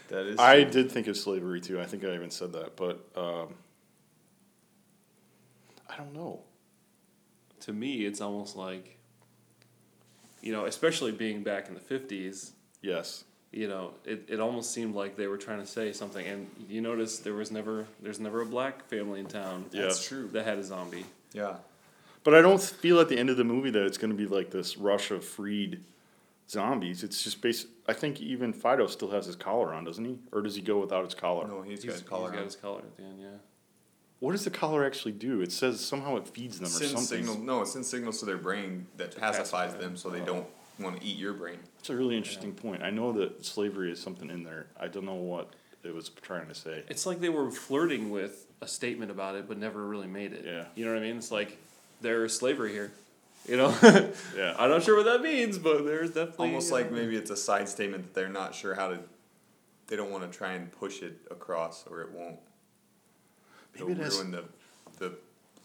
That 0.06 0.26
is. 0.26 0.38
I 0.38 0.62
true. 0.62 0.70
did 0.70 0.92
think 0.92 1.08
of 1.08 1.16
slavery 1.16 1.60
too. 1.60 1.80
I 1.80 1.86
think 1.86 2.04
I 2.04 2.14
even 2.14 2.30
said 2.30 2.52
that, 2.52 2.76
but 2.76 3.04
um, 3.16 3.54
I 5.90 5.96
don't 5.96 6.12
know. 6.12 6.42
To 7.62 7.72
me, 7.72 8.06
it's 8.06 8.20
almost 8.20 8.54
like, 8.56 8.98
you 10.42 10.52
know, 10.52 10.66
especially 10.66 11.12
being 11.12 11.42
back 11.42 11.68
in 11.68 11.74
the 11.74 11.80
fifties. 11.80 12.52
Yes, 12.82 13.24
You 13.52 13.68
know, 13.68 13.94
it, 14.04 14.24
it 14.28 14.40
almost 14.40 14.72
seemed 14.72 14.94
like 14.96 15.16
they 15.16 15.28
were 15.28 15.36
trying 15.38 15.60
to 15.60 15.66
say 15.66 15.92
something. 15.92 16.26
And 16.26 16.48
you 16.68 16.80
notice 16.80 17.18
there 17.20 17.34
was 17.34 17.50
never 17.52 17.86
there's 18.02 18.18
never 18.20 18.42
a 18.42 18.46
black 18.46 18.84
family 18.88 19.20
in 19.20 19.26
town 19.26 19.66
Yeah. 19.72 19.82
That's 19.82 20.04
true. 20.06 20.28
that 20.32 20.44
had 20.44 20.58
a 20.58 20.64
zombie. 20.64 21.04
Yeah. 21.32 21.56
but 22.24 22.34
I 22.34 22.40
don't 22.42 22.60
feel 22.60 22.98
at 23.00 23.08
the 23.08 23.18
end 23.18 23.30
of 23.30 23.36
the 23.36 23.44
movie 23.44 23.70
that 23.70 23.84
it's 23.86 23.98
going 23.98 24.10
to 24.10 24.16
be 24.16 24.26
like 24.26 24.50
this 24.50 24.76
rush 24.76 25.10
of 25.12 25.24
freed 25.24 25.80
zombies. 26.48 27.02
It's 27.04 27.22
just 27.22 27.40
basic. 27.40 27.68
I 27.88 27.92
think 27.92 28.20
even 28.20 28.52
Fido 28.52 28.86
still 28.86 29.10
has 29.10 29.26
his 29.26 29.36
collar 29.36 29.72
on, 29.74 29.84
doesn't 29.84 30.04
he? 30.04 30.18
Or 30.32 30.40
does 30.42 30.54
he 30.56 30.62
go 30.62 30.78
without 30.78 31.04
his 31.04 31.14
collar? 31.14 31.46
No, 31.48 31.62
he's 31.62 31.82
He's, 31.82 31.92
got 31.92 32.00
a 32.00 32.04
collar. 32.04 32.30
he's 32.30 32.36
got 32.38 32.44
his 32.44 32.56
collar 32.56 32.78
at 32.80 32.96
the 32.96 33.02
end, 33.04 33.20
yeah. 33.20 33.28
What 34.22 34.30
does 34.32 34.44
the 34.44 34.50
collar 34.50 34.84
actually 34.84 35.12
do? 35.12 35.40
It 35.40 35.50
says 35.50 35.84
somehow 35.84 36.14
it 36.16 36.28
feeds 36.28 36.60
them 36.60 36.66
or 36.66 36.70
sends 36.70 36.92
something. 36.92 37.26
signal. 37.26 37.38
No, 37.44 37.62
it 37.62 37.66
sends 37.66 37.88
signals 37.88 38.20
to 38.20 38.24
their 38.24 38.36
brain 38.36 38.86
that 38.96 39.16
pacifies 39.16 39.74
them, 39.74 39.96
so 39.96 40.10
they 40.10 40.20
Oh. 40.20 40.24
don't 40.24 40.46
want 40.78 41.00
to 41.00 41.04
eat 41.04 41.16
your 41.18 41.32
brain. 41.32 41.58
It's 41.80 41.90
a 41.90 41.96
really 41.96 42.16
interesting 42.16 42.52
point. 42.52 42.84
I 42.84 42.90
know 42.90 43.10
that 43.14 43.44
slavery 43.44 43.90
is 43.90 43.98
something 43.98 44.30
in 44.30 44.44
there. 44.44 44.68
I 44.78 44.86
don't 44.86 45.06
know 45.06 45.14
what 45.16 45.50
it 45.82 45.92
was 45.92 46.08
trying 46.08 46.46
to 46.46 46.54
say. 46.54 46.84
It's 46.88 47.04
like 47.04 47.18
they 47.18 47.30
were 47.30 47.50
flirting 47.50 48.10
with 48.10 48.46
a 48.60 48.68
statement 48.68 49.10
about 49.10 49.34
it, 49.34 49.48
but 49.48 49.58
never 49.58 49.84
really 49.84 50.06
made 50.06 50.32
it. 50.32 50.44
Yeah. 50.44 50.66
You 50.76 50.84
know 50.84 50.92
what 50.92 51.02
I 51.02 51.04
mean? 51.04 51.16
It's 51.16 51.32
like 51.32 51.58
there's 52.00 52.32
slavery 52.32 52.70
here. 52.72 52.92
You 53.48 53.56
know? 53.56 53.74
Yeah. 54.36 54.54
I'm 54.56 54.70
not 54.70 54.84
sure 54.84 54.96
what 54.96 55.06
that 55.06 55.20
means, 55.20 55.58
but 55.58 55.84
there's 55.84 56.10
definitely. 56.12 56.46
Almost 56.46 56.70
uh, 56.70 56.76
like 56.76 56.92
maybe 56.92 57.16
it's 57.16 57.32
a 57.32 57.36
side 57.36 57.68
statement 57.68 58.04
that 58.04 58.14
they're 58.14 58.28
not 58.28 58.54
sure 58.54 58.76
how 58.76 58.90
to. 58.90 59.00
They 59.88 59.96
don't 59.96 60.12
want 60.12 60.30
to 60.30 60.38
try 60.38 60.52
and 60.52 60.70
push 60.70 61.02
it 61.02 61.18
across, 61.28 61.84
or 61.88 62.02
it 62.02 62.12
won't. 62.12 62.36
It'll 63.74 63.88
Maybe 63.88 64.00
it 64.00 64.04
has- 64.04 64.16
ruin 64.18 64.30
the 64.30 64.44
the 64.98 65.16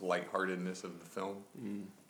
lightheartedness 0.01 0.83
of 0.83 0.99
the 0.99 1.05
film. 1.05 1.43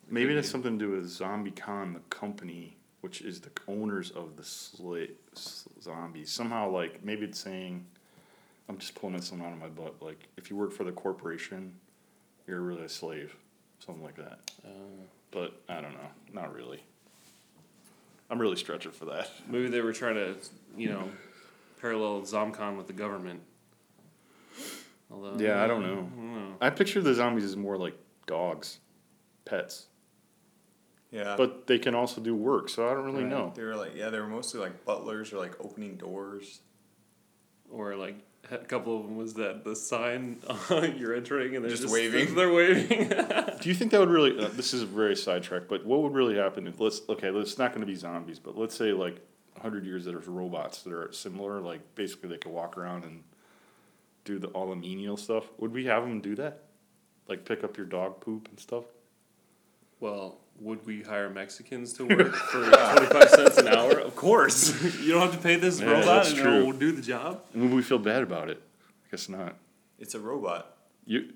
Maybe 0.10 0.32
it 0.34 0.38
has 0.38 0.50
something 0.50 0.77
to 0.80 0.86
do 0.86 0.92
with 0.92 1.06
ZombieCon, 1.06 1.94
the 1.94 2.00
company, 2.10 2.77
which 3.01 3.22
is 3.22 3.42
the 3.42 3.50
owners 3.68 4.12
of 4.12 4.38
the 4.38 4.44
sla- 4.44 5.10
s- 5.36 5.68
zombies. 5.82 6.32
Somehow, 6.32 6.70
like 6.70 7.04
maybe 7.04 7.25
it's 7.25 7.39
saying, 7.39 7.86
I'm 8.70 8.77
just 8.77 8.96
pulling 8.96 9.16
this 9.18 9.32
one 9.32 9.42
out 9.42 9.51
of 9.51 9.60
my 9.60 9.68
butt. 9.68 10.01
Like 10.01 10.27
if 10.38 10.50
you 10.50 10.56
work 10.56 10.72
for 10.72 10.84
the 10.86 10.92
corporation, 10.92 11.74
you're 12.48 12.62
really 12.62 12.84
a 12.84 12.89
slave, 12.89 13.36
something 13.80 14.04
like 14.04 14.16
that. 14.16 14.39
Uh, 14.63 14.70
But 15.32 15.62
I 15.68 15.82
don't 15.82 15.94
know, 15.94 16.10
not 16.34 16.54
really. 16.54 16.82
I'm 18.30 18.39
really 18.39 18.56
stretching 18.58 18.92
for 18.92 19.06
that. 19.06 19.30
maybe 19.48 19.68
they 19.68 19.82
were 19.82 19.94
trying 19.94 20.16
to, 20.16 20.36
you 20.77 20.89
know, 20.89 21.10
parallel 21.82 22.22
ZomCon 22.22 22.77
with 22.77 22.88
the 22.88 22.94
government. 22.94 23.42
Although, 25.12 25.38
Yeah, 25.44 25.64
I 25.64 25.68
don't 25.68 25.82
know. 25.84 25.94
I 25.94 25.96
don't 25.96 26.34
know. 26.50 26.56
I 26.62 26.70
picture 26.70 27.02
the 27.02 27.14
zombies 27.14 27.44
as 27.46 27.56
more 27.56 27.78
like 27.78 27.96
dogs, 28.26 28.80
pets, 29.46 29.88
Yeah. 31.12 31.36
but 31.38 31.68
they 31.68 31.80
can 31.80 31.96
also 31.96 32.20
do 32.22 32.36
work. 32.36 32.70
So 32.70 32.88
I 32.90 32.94
don't 32.94 33.06
really 33.06 33.24
Right. 33.24 33.30
know. 33.30 33.54
they 33.56 33.64
were 33.64 33.76
like 33.76 33.96
yeah, 33.96 34.10
they 34.10 34.20
were 34.20 34.28
mostly 34.28 34.60
like 34.60 34.84
butlers 34.86 35.32
or 35.34 35.38
like 35.38 35.60
opening 35.64 35.96
doors. 35.96 36.62
Or 37.70 37.96
like 37.96 38.16
a 38.50 38.58
couple 38.60 38.98
of 38.98 39.04
them 39.04 39.18
was 39.18 39.34
that 39.36 39.66
the 39.66 39.76
sign 39.76 40.40
you're 40.98 41.14
entering 41.14 41.54
and 41.56 41.64
they're 41.64 41.70
Just 41.72 41.84
just, 41.84 41.94
waving. 41.94 42.34
They're 42.36 42.52
waving. 42.54 43.10
Do 43.62 43.68
you 43.70 43.76
think 43.76 43.92
that 43.92 44.00
would 44.00 44.10
really? 44.10 44.38
Uh, 44.40 44.48
this 44.48 44.74
is 44.74 44.84
very 44.84 45.16
sidetracked, 45.18 45.68
but 45.68 45.86
what 45.86 46.02
would 46.02 46.14
really 46.14 46.36
happen 46.36 46.66
if 46.68 46.80
let's 46.80 47.02
okay, 47.10 47.28
it's 47.30 47.58
not 47.58 47.72
going 47.72 47.82
to 47.82 47.86
be 47.88 47.96
zombies, 47.96 48.40
but 48.40 48.58
let's 48.58 48.76
say 48.76 48.94
like 48.94 49.20
hundred 49.62 49.86
years 49.86 50.06
that 50.06 50.12
there's 50.12 50.28
robots 50.28 50.84
that 50.84 50.94
are 50.94 51.12
similar, 51.12 51.60
like 51.60 51.82
basically 51.96 52.30
they 52.30 52.38
could 52.38 52.52
walk 52.54 52.78
around 52.78 53.04
and 53.04 53.24
do 54.27 54.38
the 54.38 54.48
all 54.48 54.69
the 54.69 54.75
menial 54.75 55.17
stuff. 55.17 55.46
Would 55.57 55.72
we 55.72 55.86
have 55.86 56.03
them 56.03 56.19
do 56.22 56.36
that? 56.36 56.63
Like 57.27 57.46
pick 57.46 57.63
up 57.63 57.77
your 57.77 57.86
dog 57.86 58.19
poop 58.19 58.48
and 58.50 58.60
stuff? 58.60 58.84
Well, 60.00 60.38
would 60.60 60.86
we 60.86 61.01
hire 61.01 61.29
Mexicans 61.29 61.93
to 61.93 62.05
work 62.05 62.36
for 62.36 62.69
twenty 62.69 63.05
five 63.07 63.29
cents 63.29 63.57
an 63.57 63.67
hour? 63.69 64.00
Of 64.00 64.15
course. 64.15 64.69
you 65.01 65.13
don't 65.13 65.22
have 65.22 65.31
to 65.31 65.38
pay 65.39 65.55
this 65.55 65.79
Yeah, 65.79 65.88
robot 65.88 66.05
that's 66.05 66.29
and 66.31 66.38
true. 66.39 66.60
it'll 66.60 66.72
do 66.74 66.91
the 66.91 67.01
job. 67.01 67.41
And 67.53 67.63
would 67.63 67.74
we 67.74 67.81
feel 67.81 68.00
bad 68.00 68.22
about 68.22 68.50
it? 68.50 68.62
I 69.05 69.12
guess 69.12 69.29
not. 69.29 69.55
It's 69.98 70.13
a 70.13 70.19
robot. 70.19 70.75
You, 71.05 71.34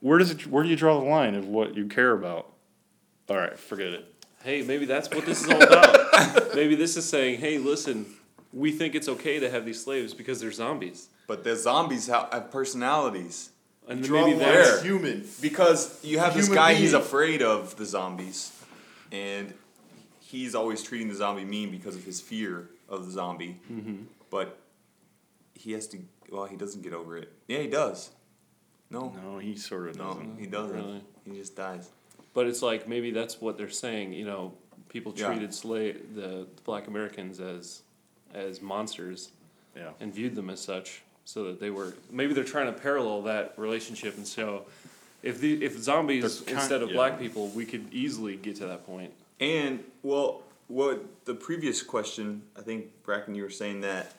where 0.00 0.18
does 0.18 0.30
it? 0.30 0.46
Where 0.46 0.62
do 0.64 0.68
you 0.70 0.76
draw 0.76 0.98
the 0.98 1.06
line 1.06 1.34
of 1.34 1.46
what 1.46 1.76
you 1.76 1.86
care 1.86 2.12
about? 2.12 2.50
All 3.28 3.36
right, 3.36 3.58
forget 3.58 3.88
it. 3.92 4.06
Hey, 4.42 4.62
maybe 4.62 4.86
that's 4.86 5.10
what 5.10 5.26
this 5.26 5.44
is 5.44 5.50
all 5.50 5.62
about. 5.62 6.54
maybe 6.54 6.74
this 6.74 6.96
is 6.96 7.06
saying, 7.06 7.38
hey, 7.40 7.58
listen, 7.58 8.06
we 8.52 8.72
think 8.72 8.94
it's 8.94 9.08
okay 9.08 9.38
to 9.40 9.50
have 9.50 9.64
these 9.64 9.82
slaves 9.82 10.12
because 10.14 10.40
they're 10.40 10.52
zombies. 10.52 11.08
But 11.26 11.44
the 11.44 11.54
zombies 11.56 12.08
ha- 12.08 12.28
have 12.32 12.50
personalities. 12.50 13.50
And 13.88 14.02
then 14.02 14.08
Draw 14.08 14.20
maybe 14.26 14.38
the 14.38 14.44
line. 14.44 14.54
that's 14.54 14.82
human. 14.82 15.26
Because 15.40 16.04
you 16.04 16.18
have 16.18 16.34
this 16.34 16.46
Human 16.46 16.56
guy, 16.62 16.74
he's 16.74 16.92
afraid 16.92 17.42
of 17.42 17.76
the 17.76 17.84
zombies, 17.84 18.52
and 19.10 19.52
he's 20.20 20.54
always 20.54 20.82
treating 20.82 21.08
the 21.08 21.14
zombie 21.14 21.44
mean 21.44 21.70
because 21.70 21.96
of 21.96 22.04
his 22.04 22.20
fear 22.20 22.68
of 22.88 23.06
the 23.06 23.10
zombie. 23.12 23.58
Mm-hmm. 23.72 24.02
But 24.30 24.58
he 25.54 25.72
has 25.72 25.86
to. 25.88 25.98
Well, 26.30 26.44
he 26.44 26.56
doesn't 26.56 26.82
get 26.82 26.92
over 26.92 27.16
it. 27.16 27.32
Yeah, 27.48 27.58
he 27.58 27.66
does. 27.66 28.10
No, 28.90 29.12
No, 29.24 29.38
he 29.38 29.56
sort 29.56 29.88
of 29.88 29.96
no, 29.98 30.08
doesn't. 30.14 30.38
he 30.38 30.46
doesn't. 30.46 30.76
Really? 30.76 31.02
He 31.24 31.32
just 31.38 31.56
dies. 31.56 31.88
But 32.34 32.46
it's 32.46 32.62
like 32.62 32.86
maybe 32.88 33.10
that's 33.10 33.40
what 33.40 33.56
they're 33.58 33.68
saying. 33.70 34.12
You 34.12 34.24
know, 34.26 34.54
people 34.88 35.12
Yeah. 35.16 35.28
treated 35.28 35.52
slave 35.54 36.14
the 36.14 36.46
black 36.64 36.86
Americans 36.86 37.40
as 37.40 37.82
as 38.34 38.60
monsters 38.60 39.30
Yeah. 39.76 39.90
and 40.00 40.12
viewed 40.14 40.34
them 40.34 40.50
as 40.50 40.60
such, 40.60 41.02
so 41.24 41.44
that 41.44 41.60
they 41.60 41.70
were 41.70 41.94
maybe 42.10 42.34
they're 42.34 42.44
trying 42.44 42.66
to 42.72 42.78
parallel 42.78 43.22
that 43.22 43.54
relationship 43.56 44.16
and 44.16 44.26
so 44.26 44.64
if 45.22 45.38
the 45.40 45.62
if 45.64 45.78
zombies 45.78 46.40
They're 46.40 46.46
kind- 46.54 46.58
instead 46.58 46.82
of 46.82 46.88
yeah. 46.90 46.94
black 46.96 47.18
people, 47.18 47.48
we 47.48 47.64
could 47.66 47.92
easily 47.92 48.36
get 48.36 48.56
to 48.56 48.66
that 48.66 48.86
point. 48.86 49.12
And 49.38 49.84
well, 50.02 50.42
what 50.68 51.04
the 51.26 51.34
previous 51.34 51.82
question, 51.82 52.42
I 52.56 52.62
think 52.62 52.86
Bracken, 53.04 53.34
you 53.34 53.42
were 53.42 53.50
saying 53.50 53.82
that 53.82 54.12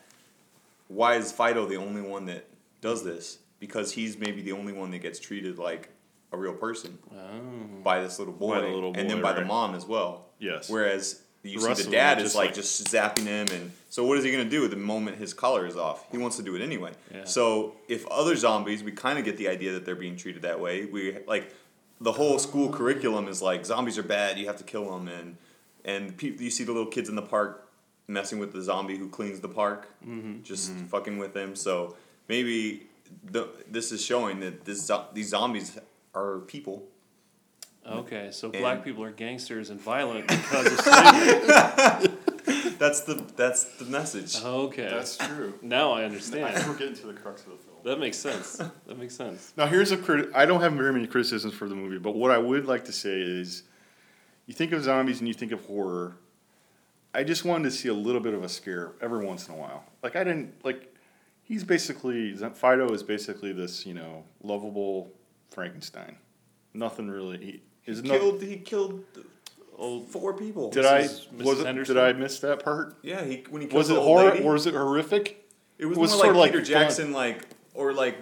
why 0.87 1.15
is 1.15 1.31
Fido 1.31 1.65
the 1.65 1.77
only 1.77 2.01
one 2.01 2.25
that 2.27 2.45
does 2.81 3.03
this? 3.03 3.39
Because 3.59 3.93
he's 3.93 4.17
maybe 4.17 4.41
the 4.41 4.51
only 4.51 4.73
one 4.73 4.91
that 4.91 4.99
gets 4.99 5.19
treated 5.19 5.57
like 5.57 5.89
a 6.33 6.37
real 6.37 6.53
person 6.53 6.97
Oh. 7.13 7.81
by 7.83 8.01
this 8.01 8.17
little 8.19 8.33
boy, 8.33 8.61
the 8.61 8.67
little 8.67 8.93
and 8.95 9.09
then 9.09 9.17
boy, 9.17 9.23
by 9.23 9.33
the 9.33 9.45
mom 9.45 9.75
as 9.75 9.85
well. 9.85 10.25
Yes. 10.39 10.69
Whereas 10.69 11.21
you 11.43 11.65
rest 11.65 11.79
see 11.81 11.85
the 11.85 11.91
dad 11.91 12.21
is 12.21 12.35
like, 12.35 12.47
like- 12.47 12.55
just 12.55 12.83
zapping 12.85 13.25
him, 13.25 13.47
and 13.51 13.71
so 13.89 14.05
what 14.05 14.17
is 14.17 14.23
he 14.23 14.31
gonna 14.31 14.45
do 14.45 14.67
the 14.67 14.75
moment 14.75 15.17
his 15.17 15.33
collar 15.33 15.65
is 15.65 15.75
off? 15.75 16.05
He 16.11 16.17
wants 16.17 16.37
to 16.37 16.43
do 16.43 16.55
it 16.55 16.61
anyway. 16.61 16.91
Yeah. 17.13 17.23
So 17.25 17.75
if 17.87 18.05
other 18.07 18.35
zombies, 18.35 18.83
we 18.83 18.91
kind 18.91 19.17
of 19.19 19.25
get 19.25 19.37
the 19.37 19.47
idea 19.47 19.71
that 19.73 19.85
they're 19.85 19.95
being 19.95 20.15
treated 20.15 20.43
that 20.43 20.59
way. 20.59 20.85
We 20.85 21.17
like 21.27 21.53
the 21.99 22.11
whole 22.11 22.37
school 22.39 22.69
curriculum 22.71 23.27
is 23.27 23.41
like 23.41 23.65
zombies 23.65 23.97
are 23.97 24.03
bad, 24.03 24.37
you 24.37 24.47
have 24.47 24.57
to 24.57 24.63
kill 24.63 24.89
them, 24.91 25.07
and 25.07 25.37
and 25.83 26.15
pe- 26.17 26.35
you 26.37 26.49
see 26.51 26.63
the 26.63 26.71
little 26.71 26.91
kids 26.91 27.09
in 27.09 27.15
the 27.15 27.21
park 27.21 27.67
messing 28.07 28.39
with 28.39 28.51
the 28.53 28.61
zombie 28.61 28.97
who 28.97 29.07
cleans 29.09 29.39
the 29.39 29.47
park, 29.47 29.87
Mm-hmm. 30.05 30.43
just 30.43 30.71
fucking 30.89 31.17
with 31.17 31.33
them. 31.33 31.55
So 31.55 31.95
maybe 32.27 32.87
the, 33.23 33.47
this 33.69 33.91
is 33.91 34.03
showing 34.03 34.39
that 34.41 34.65
this 34.65 34.89
these 35.13 35.29
zombies 35.29 35.77
are 36.13 36.39
people. 36.39 36.83
Okay, 37.85 38.29
so 38.31 38.49
And- 38.49 38.59
black 38.59 38.83
people 38.83 39.03
are 39.03 39.11
gangsters 39.11 39.69
and 39.69 39.79
violent 39.79 40.27
because 40.27 40.67
of 40.67 40.79
slavery. 40.79 42.17
That's 42.77 43.01
the 43.01 43.23
that's 43.35 43.63
the 43.77 43.85
message. 43.85 44.43
Okay, 44.43 44.89
that's 44.89 45.17
true. 45.17 45.53
now 45.61 45.91
I 45.91 46.01
I 46.01 46.05
understand. 46.05 46.53
think 46.55 46.67
we're 46.67 46.77
getting 46.77 46.95
to 46.95 47.07
the 47.07 47.13
crux 47.13 47.41
of 47.43 47.49
the 47.51 47.57
film. 47.57 47.77
That 47.83 47.99
makes 47.99 48.17
sense. 48.17 48.57
That 48.87 48.97
makes 48.97 49.15
sense. 49.15 49.53
Now, 49.57 49.67
here's 49.67 49.91
a 49.91 49.97
crit. 49.97 50.29
I 50.35 50.45
don't 50.45 50.61
have 50.61 50.73
very 50.73 50.91
many 50.93 51.07
criticisms 51.07 51.53
for 51.53 51.67
the 51.67 51.75
movie, 51.75 51.97
but 51.99 52.15
what 52.15 52.31
I 52.31 52.37
would 52.37 52.65
like 52.65 52.85
to 52.85 52.91
say 52.91 53.19
is, 53.21 53.63
you 54.47 54.53
think 54.53 54.71
of 54.71 54.83
zombies 54.83 55.19
and 55.19 55.27
you 55.27 55.33
think 55.33 55.51
of 55.51 55.63
horror. 55.65 56.17
I 57.13 57.23
just 57.23 57.45
wanted 57.45 57.65
to 57.65 57.71
see 57.71 57.89
a 57.89 57.93
little 57.93 58.21
bit 58.21 58.33
of 58.33 58.43
a 58.43 58.49
scare 58.49 58.93
every 59.01 59.25
once 59.25 59.47
in 59.47 59.53
a 59.53 59.57
while. 59.57 59.83
Like 60.03 60.15
I 60.15 60.23
didn't 60.23 60.63
like. 60.63 60.95
He's 61.43 61.63
basically 61.63 62.33
Fido 62.35 62.91
is 62.93 63.03
basically 63.03 63.51
this 63.53 63.85
you 63.85 63.93
know 63.93 64.23
lovable 64.41 65.11
Frankenstein. 65.49 66.17
Nothing 66.73 67.09
really. 67.09 67.37
He 67.37 67.51
is 67.51 67.59
He 67.83 67.93
no. 67.93 68.01
killed 68.17 68.41
he 68.41 68.57
killed 68.57 69.03
Old 69.77 70.07
four 70.09 70.33
people. 70.33 70.69
Did 70.69 70.85
I 70.85 71.01
Mrs. 71.03 71.31
was 71.43 71.59
it, 71.59 71.65
Henderson? 71.65 71.95
did 71.95 72.03
I 72.03 72.13
miss 72.13 72.39
that 72.41 72.63
part? 72.63 72.95
Yeah, 73.01 73.23
he 73.25 73.43
when 73.49 73.61
he 73.63 73.67
killed 73.67 73.77
Was 73.79 73.89
it 73.89 73.93
the 73.95 73.99
old 73.99 74.07
horror 74.19 74.31
lady, 74.31 74.43
or 74.43 74.53
was 74.53 74.67
it 74.67 74.75
horrific? 74.75 75.49
it 75.79 75.85
was, 75.87 75.97
was 75.97 76.11
more 76.11 76.19
sort 76.25 76.35
like 76.35 76.51
of 76.51 76.55
like 76.57 76.65
Peter 76.65 76.73
fun. 76.73 76.83
Jackson 76.83 77.11
like 77.13 77.47
or 77.73 77.91
like 77.93 78.17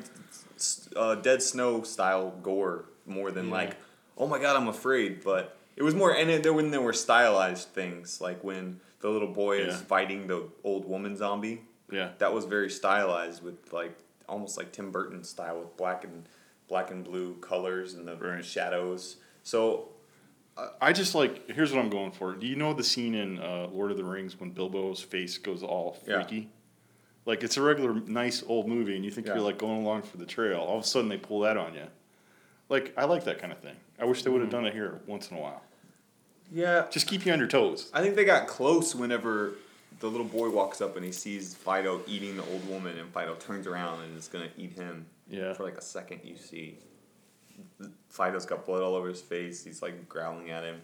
uh, 0.96 1.16
Dead 1.16 1.42
Snow 1.42 1.84
style 1.84 2.32
gore 2.44 2.86
more 3.06 3.32
than 3.32 3.48
Yeah. 3.48 3.54
like 3.54 3.76
oh 4.18 4.28
my 4.28 4.40
god 4.40 4.56
I'm 4.56 4.68
afraid. 4.70 5.24
But 5.24 5.58
it 5.76 5.84
was 5.84 5.96
more 5.96 6.16
and 6.16 6.30
it, 6.30 6.44
there 6.44 6.54
when 6.54 6.72
there 6.72 6.82
were 6.82 6.94
stylized 6.94 7.70
things 7.70 8.22
like 8.22 8.42
when 8.44 8.80
the 9.02 9.10
little 9.10 9.28
boy 9.34 9.60
is 9.60 9.74
Yeah. 9.74 9.80
fighting 9.82 10.28
the 10.28 10.48
old 10.64 10.86
woman 10.86 11.18
zombie 11.18 11.62
Yeah. 11.92 12.12
That 12.20 12.34
was 12.34 12.46
very 12.46 12.70
stylized 12.70 13.44
with 13.44 13.74
like 13.74 13.98
almost 14.30 14.58
like 14.58 14.72
Tim 14.72 14.92
Burton 14.92 15.24
style 15.26 15.60
with 15.60 15.76
black 15.76 16.06
and 16.06 16.24
black 16.70 16.90
and 16.92 17.04
blue 17.04 17.34
colors 17.42 17.96
and 17.96 18.08
the 18.08 18.16
Right. 18.16 18.46
shadows. 18.46 19.18
So 19.50 19.90
I 20.80 20.94
just 20.94 21.16
like 21.16 21.50
here's 21.50 21.72
what 21.74 21.80
I'm 21.84 21.90
going 21.90 22.12
for. 22.12 22.34
Do 22.34 22.46
you 22.46 22.56
know 22.56 22.74
the 22.74 22.84
scene 22.84 23.16
in 23.16 23.40
uh, 23.40 23.68
Lord 23.72 23.90
of 23.92 23.98
the 23.98 24.04
Rings 24.04 24.40
when 24.40 24.52
Bilbo's 24.52 25.02
face 25.02 25.38
goes 25.40 25.64
all 25.64 25.98
Yeah. 26.06 26.16
freaky? 26.22 26.50
Like 27.26 27.44
it's 27.44 27.58
a 27.58 27.62
regular 27.62 27.94
nice 27.94 28.44
old 28.46 28.68
movie, 28.68 28.96
and 28.96 29.04
you 29.04 29.10
think 29.12 29.26
Yeah. 29.28 29.36
you're 29.36 29.44
like 29.44 29.58
going 29.58 29.82
along 29.82 30.04
for 30.04 30.18
the 30.18 30.26
trail. 30.26 30.60
All 30.60 30.78
of 30.78 30.84
a 30.84 30.88
sudden 30.88 31.10
they 31.10 31.18
pull 31.18 31.40
that 31.42 31.58
on 31.58 31.74
you. 31.74 31.88
Like 32.70 32.94
I 32.96 33.06
like 33.06 33.24
that 33.24 33.40
kind 33.40 33.52
of 33.52 33.60
thing. 33.60 33.76
I 34.00 34.06
wish 34.06 34.22
they 34.24 34.30
would 34.30 34.42
have 34.42 34.52
done 34.52 34.66
it 34.68 34.74
here 34.74 35.02
once 35.08 35.32
in 35.32 35.38
a 35.38 35.40
while. 35.42 35.64
yeah, 36.52 36.86
Just 36.92 37.08
keep 37.08 37.26
you 37.26 37.34
on 37.34 37.40
your 37.40 37.48
toes. 37.48 37.90
I 37.94 38.02
think 38.02 38.16
they 38.16 38.26
got 38.26 38.48
close 38.48 38.94
whenever 38.96 39.54
the 40.00 40.08
little 40.10 40.26
boy 40.28 40.50
walks 40.50 40.80
up 40.82 40.96
and 40.96 41.04
he 41.06 41.12
sees 41.12 41.56
Fido 41.56 42.02
eating 42.08 42.38
the 42.38 42.44
old 42.52 42.68
woman, 42.70 42.98
and 43.00 43.12
Fido 43.14 43.34
turns 43.36 43.66
around 43.68 44.02
and 44.04 44.16
is 44.18 44.28
gonna 44.28 44.50
eat 44.58 44.74
him. 44.74 45.08
Yeah. 45.28 45.54
For 45.54 45.64
like 45.64 45.78
a 45.78 45.82
second, 45.82 46.22
you 46.24 46.36
see 46.38 46.78
Fido's 48.10 48.46
got 48.46 48.66
blood 48.66 48.82
all 48.82 48.96
over 48.96 49.08
his 49.08 49.22
face. 49.22 49.64
He's 49.64 49.82
like 49.82 50.10
growling 50.10 50.50
at 50.50 50.64
him. 50.64 50.82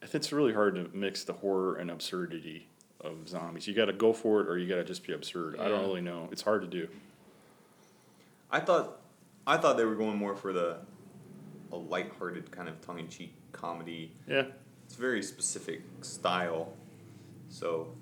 It's 0.00 0.32
really 0.32 0.52
hard 0.52 0.74
to 0.76 0.88
mix 0.96 1.24
the 1.24 1.32
horror 1.32 1.76
and 1.76 1.90
absurdity 1.90 2.68
of 3.00 3.28
zombies. 3.28 3.66
You 3.66 3.74
got 3.74 3.86
to 3.86 3.92
go 3.92 4.12
for 4.12 4.40
it, 4.40 4.48
or 4.48 4.58
you 4.58 4.68
got 4.68 4.76
to 4.76 4.84
just 4.84 5.06
be 5.06 5.12
absurd. 5.12 5.58
I 5.58 5.68
don't 5.68 5.82
really 5.82 6.00
know. 6.00 6.28
It's 6.30 6.42
hard 6.42 6.62
to 6.62 6.68
do. 6.68 6.88
I 8.50 8.60
thought, 8.60 9.00
I 9.46 9.56
thought 9.56 9.76
they 9.76 9.84
were 9.84 9.94
going 9.96 10.16
more 10.16 10.36
for 10.36 10.52
the, 10.52 10.78
a 11.72 11.76
lighthearted 11.76 12.50
kind 12.50 12.68
of 12.68 12.80
tongue-in-cheek 12.80 13.34
comedy. 13.52 14.12
Yeah. 14.26 14.44
It's 14.86 14.96
a 14.96 15.00
very 15.00 15.22
specific 15.22 15.82
style, 16.00 16.72
so 17.50 17.92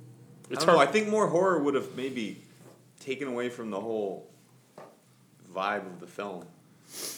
It's 0.50 0.62
I 0.62 0.66
don't 0.66 0.76
know. 0.76 0.80
I 0.80 0.86
think 0.86 1.08
more 1.08 1.26
horror 1.26 1.62
would 1.62 1.74
have 1.74 1.96
maybe 1.96 2.42
taken 3.00 3.26
away 3.26 3.48
from 3.48 3.70
the 3.70 3.80
whole 3.80 4.30
vibe 5.52 5.86
of 5.86 5.98
the 6.00 6.06
film. 6.06 6.44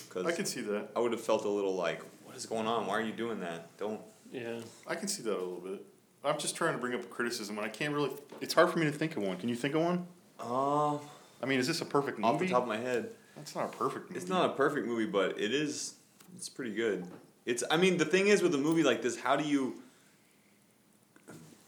Because 0.08 0.26
I 0.26 0.32
can 0.32 0.44
see 0.44 0.60
that. 0.62 0.88
I 0.96 1.00
would 1.00 1.12
have 1.12 1.20
felt 1.20 1.44
a 1.44 1.48
little 1.48 1.74
like, 1.74 2.02
what 2.24 2.36
is 2.36 2.46
going 2.46 2.66
on? 2.66 2.86
Why 2.86 2.94
are 2.94 3.02
you 3.02 3.12
doing 3.12 3.40
that? 3.40 3.76
Don't. 3.78 4.00
Yeah. 4.32 4.60
I 4.86 4.94
can 4.94 5.08
see 5.08 5.22
that 5.22 5.32
a 5.32 5.40
little 5.40 5.60
bit. 5.60 5.84
I'm 6.24 6.38
just 6.38 6.56
trying 6.56 6.72
to 6.72 6.78
bring 6.78 6.94
up 6.94 7.02
a 7.02 7.06
criticism, 7.06 7.56
and 7.58 7.66
I 7.66 7.70
can't 7.70 7.94
really. 7.94 8.10
It's 8.40 8.54
hard 8.54 8.70
for 8.70 8.78
me 8.78 8.86
to 8.86 8.92
think 8.92 9.16
of 9.16 9.22
one. 9.22 9.36
Can 9.36 9.48
you 9.48 9.56
think 9.56 9.74
of 9.74 9.82
one? 9.82 10.06
Uh, 10.40 10.96
I 11.42 11.46
mean, 11.46 11.58
is 11.58 11.66
this 11.66 11.80
a 11.80 11.84
perfect 11.84 12.18
movie? 12.18 12.34
off 12.34 12.40
the 12.40 12.48
top 12.48 12.62
of 12.62 12.68
my 12.68 12.76
head, 12.76 13.10
That's 13.36 13.54
not 13.54 13.66
a 13.66 13.76
perfect 13.76 14.10
movie. 14.10 14.20
it's 14.20 14.28
not 14.28 14.50
a 14.50 14.52
perfect 14.54 14.86
movie, 14.86 15.06
but 15.06 15.38
it 15.40 15.52
is. 15.54 15.94
It's 16.36 16.48
pretty 16.48 16.74
good. 16.74 17.04
It's. 17.46 17.62
I 17.70 17.76
mean, 17.76 17.96
the 17.96 18.04
thing 18.04 18.28
is 18.28 18.42
with 18.42 18.54
a 18.54 18.58
movie 18.58 18.82
like 18.82 19.00
this, 19.02 19.18
how 19.18 19.36
do 19.36 19.44
you 19.44 19.76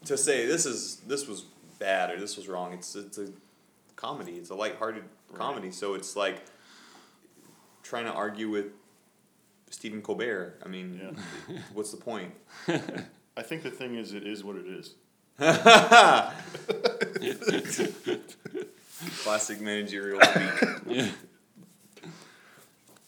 to 0.05 0.17
say 0.17 0.45
this 0.45 0.65
is 0.65 0.97
this 1.07 1.27
was 1.27 1.45
bad 1.79 2.11
or 2.11 2.19
this 2.19 2.37
was 2.37 2.47
wrong? 2.47 2.73
It's 2.73 2.95
it's 2.95 3.17
a 3.17 3.29
comedy. 3.95 4.33
It's 4.33 4.49
a 4.49 4.55
lighthearted 4.55 5.03
comedy. 5.33 5.71
So 5.71 5.93
it's 5.93 6.15
like 6.15 6.43
trying 7.83 8.05
to 8.05 8.11
argue 8.11 8.49
with 8.49 8.65
Stephen 9.69 10.01
Colbert. 10.01 10.59
I 10.65 10.67
mean, 10.67 10.99
Yeah. 11.49 11.57
what's 11.73 11.91
the 11.91 11.97
point? 11.97 12.33
I 13.37 13.41
think 13.41 13.63
the 13.63 13.71
thing 13.71 13.95
is, 13.95 14.13
it 14.13 14.27
is 14.27 14.43
what 14.43 14.57
it 14.57 14.65
is. 14.67 14.95
Classic 19.23 19.59
managerial 19.61 20.21
speak. 20.21 20.69
Yeah. 20.87 21.09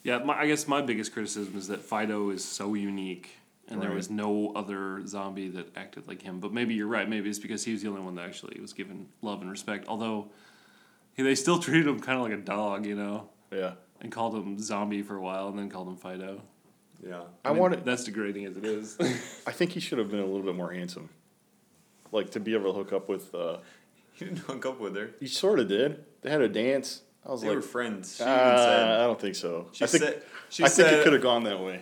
Yeah, 0.03 0.17
my, 0.19 0.39
I 0.39 0.47
guess 0.47 0.67
my 0.67 0.81
biggest 0.81 1.13
criticism 1.13 1.55
is 1.57 1.67
that 1.67 1.81
Fido 1.81 2.29
is 2.31 2.43
so 2.43 2.73
unique, 2.73 3.29
and 3.69 3.81
there 3.81 3.91
was 3.91 4.09
no 4.09 4.51
other 4.53 5.05
zombie 5.07 5.47
that 5.49 5.77
acted 5.77 6.07
like 6.09 6.21
him. 6.21 6.39
But 6.41 6.51
maybe 6.51 6.73
you're 6.73 6.87
right. 6.87 7.07
Maybe 7.07 7.29
it's 7.29 7.39
because 7.39 7.63
he 7.63 7.71
was 7.71 7.83
the 7.83 7.87
only 7.89 8.01
one 8.01 8.15
that 8.15 8.25
actually 8.25 8.59
was 8.59 8.73
given 8.73 9.07
love 9.21 9.41
and 9.41 9.49
respect. 9.49 9.87
Although 9.87 10.29
he, 11.13 11.23
they 11.23 11.35
still 11.35 11.57
treated 11.59 11.87
him 11.87 12.01
kind 12.01 12.17
of 12.17 12.23
like 12.23 12.33
a 12.33 12.37
dog, 12.43 12.85
you 12.85 12.95
know, 12.95 13.29
Yeah. 13.51 13.73
And 14.03 14.11
called 14.11 14.35
him 14.35 14.59
zombie 14.59 15.01
for 15.01 15.15
a 15.15 15.21
while, 15.21 15.47
and 15.47 15.57
then 15.57 15.69
called 15.69 15.87
him 15.87 15.95
Fido. 15.95 16.41
Yeah. 17.05 17.21
I, 17.43 17.49
mean, 17.49 17.57
wanted. 17.59 17.85
That's 17.85 18.03
degrading 18.03 18.45
as 18.45 18.55
it 18.57 18.65
is. 18.65 18.97
I 19.47 19.51
think 19.51 19.71
he 19.71 19.79
should 19.79 19.97
have 19.97 20.09
been 20.11 20.19
a 20.19 20.25
little 20.25 20.43
bit 20.43 20.55
more 20.55 20.71
handsome. 20.71 21.09
Like 22.11 22.29
to 22.31 22.39
be 22.39 22.53
able 22.53 22.71
to 22.73 22.77
hook 22.77 22.93
up 22.93 23.09
with. 23.09 23.33
Uh, 23.33 23.57
You 24.19 24.27
didn't 24.27 24.41
hook 24.41 24.65
up 24.67 24.79
with 24.79 24.95
her. 24.95 25.09
he 25.19 25.25
sort 25.25 25.59
of 25.59 25.67
did. 25.67 26.05
They 26.21 26.29
had 26.29 26.41
a 26.41 26.47
dance. 26.47 27.01
I 27.25 27.31
was 27.31 27.41
They 27.41 27.47
like, 27.47 27.55
were 27.55 27.61
friends. 27.63 28.17
She 28.17 28.23
"Uh, 28.23 28.27
even 28.27 28.57
said. 28.59 28.91
I 29.01 29.07
don't 29.07 29.19
think 29.19 29.33
so. 29.33 29.69
She 29.71 29.83
I 29.83 29.87
think. 29.87 30.03
said. 30.03 30.23
She 30.49 30.63
I 30.63 30.67
said. 30.67 30.85
think 30.85 30.97
it 30.99 31.03
could 31.03 31.13
have 31.13 31.21
gone 31.23 31.43
that 31.45 31.59
way. 31.59 31.81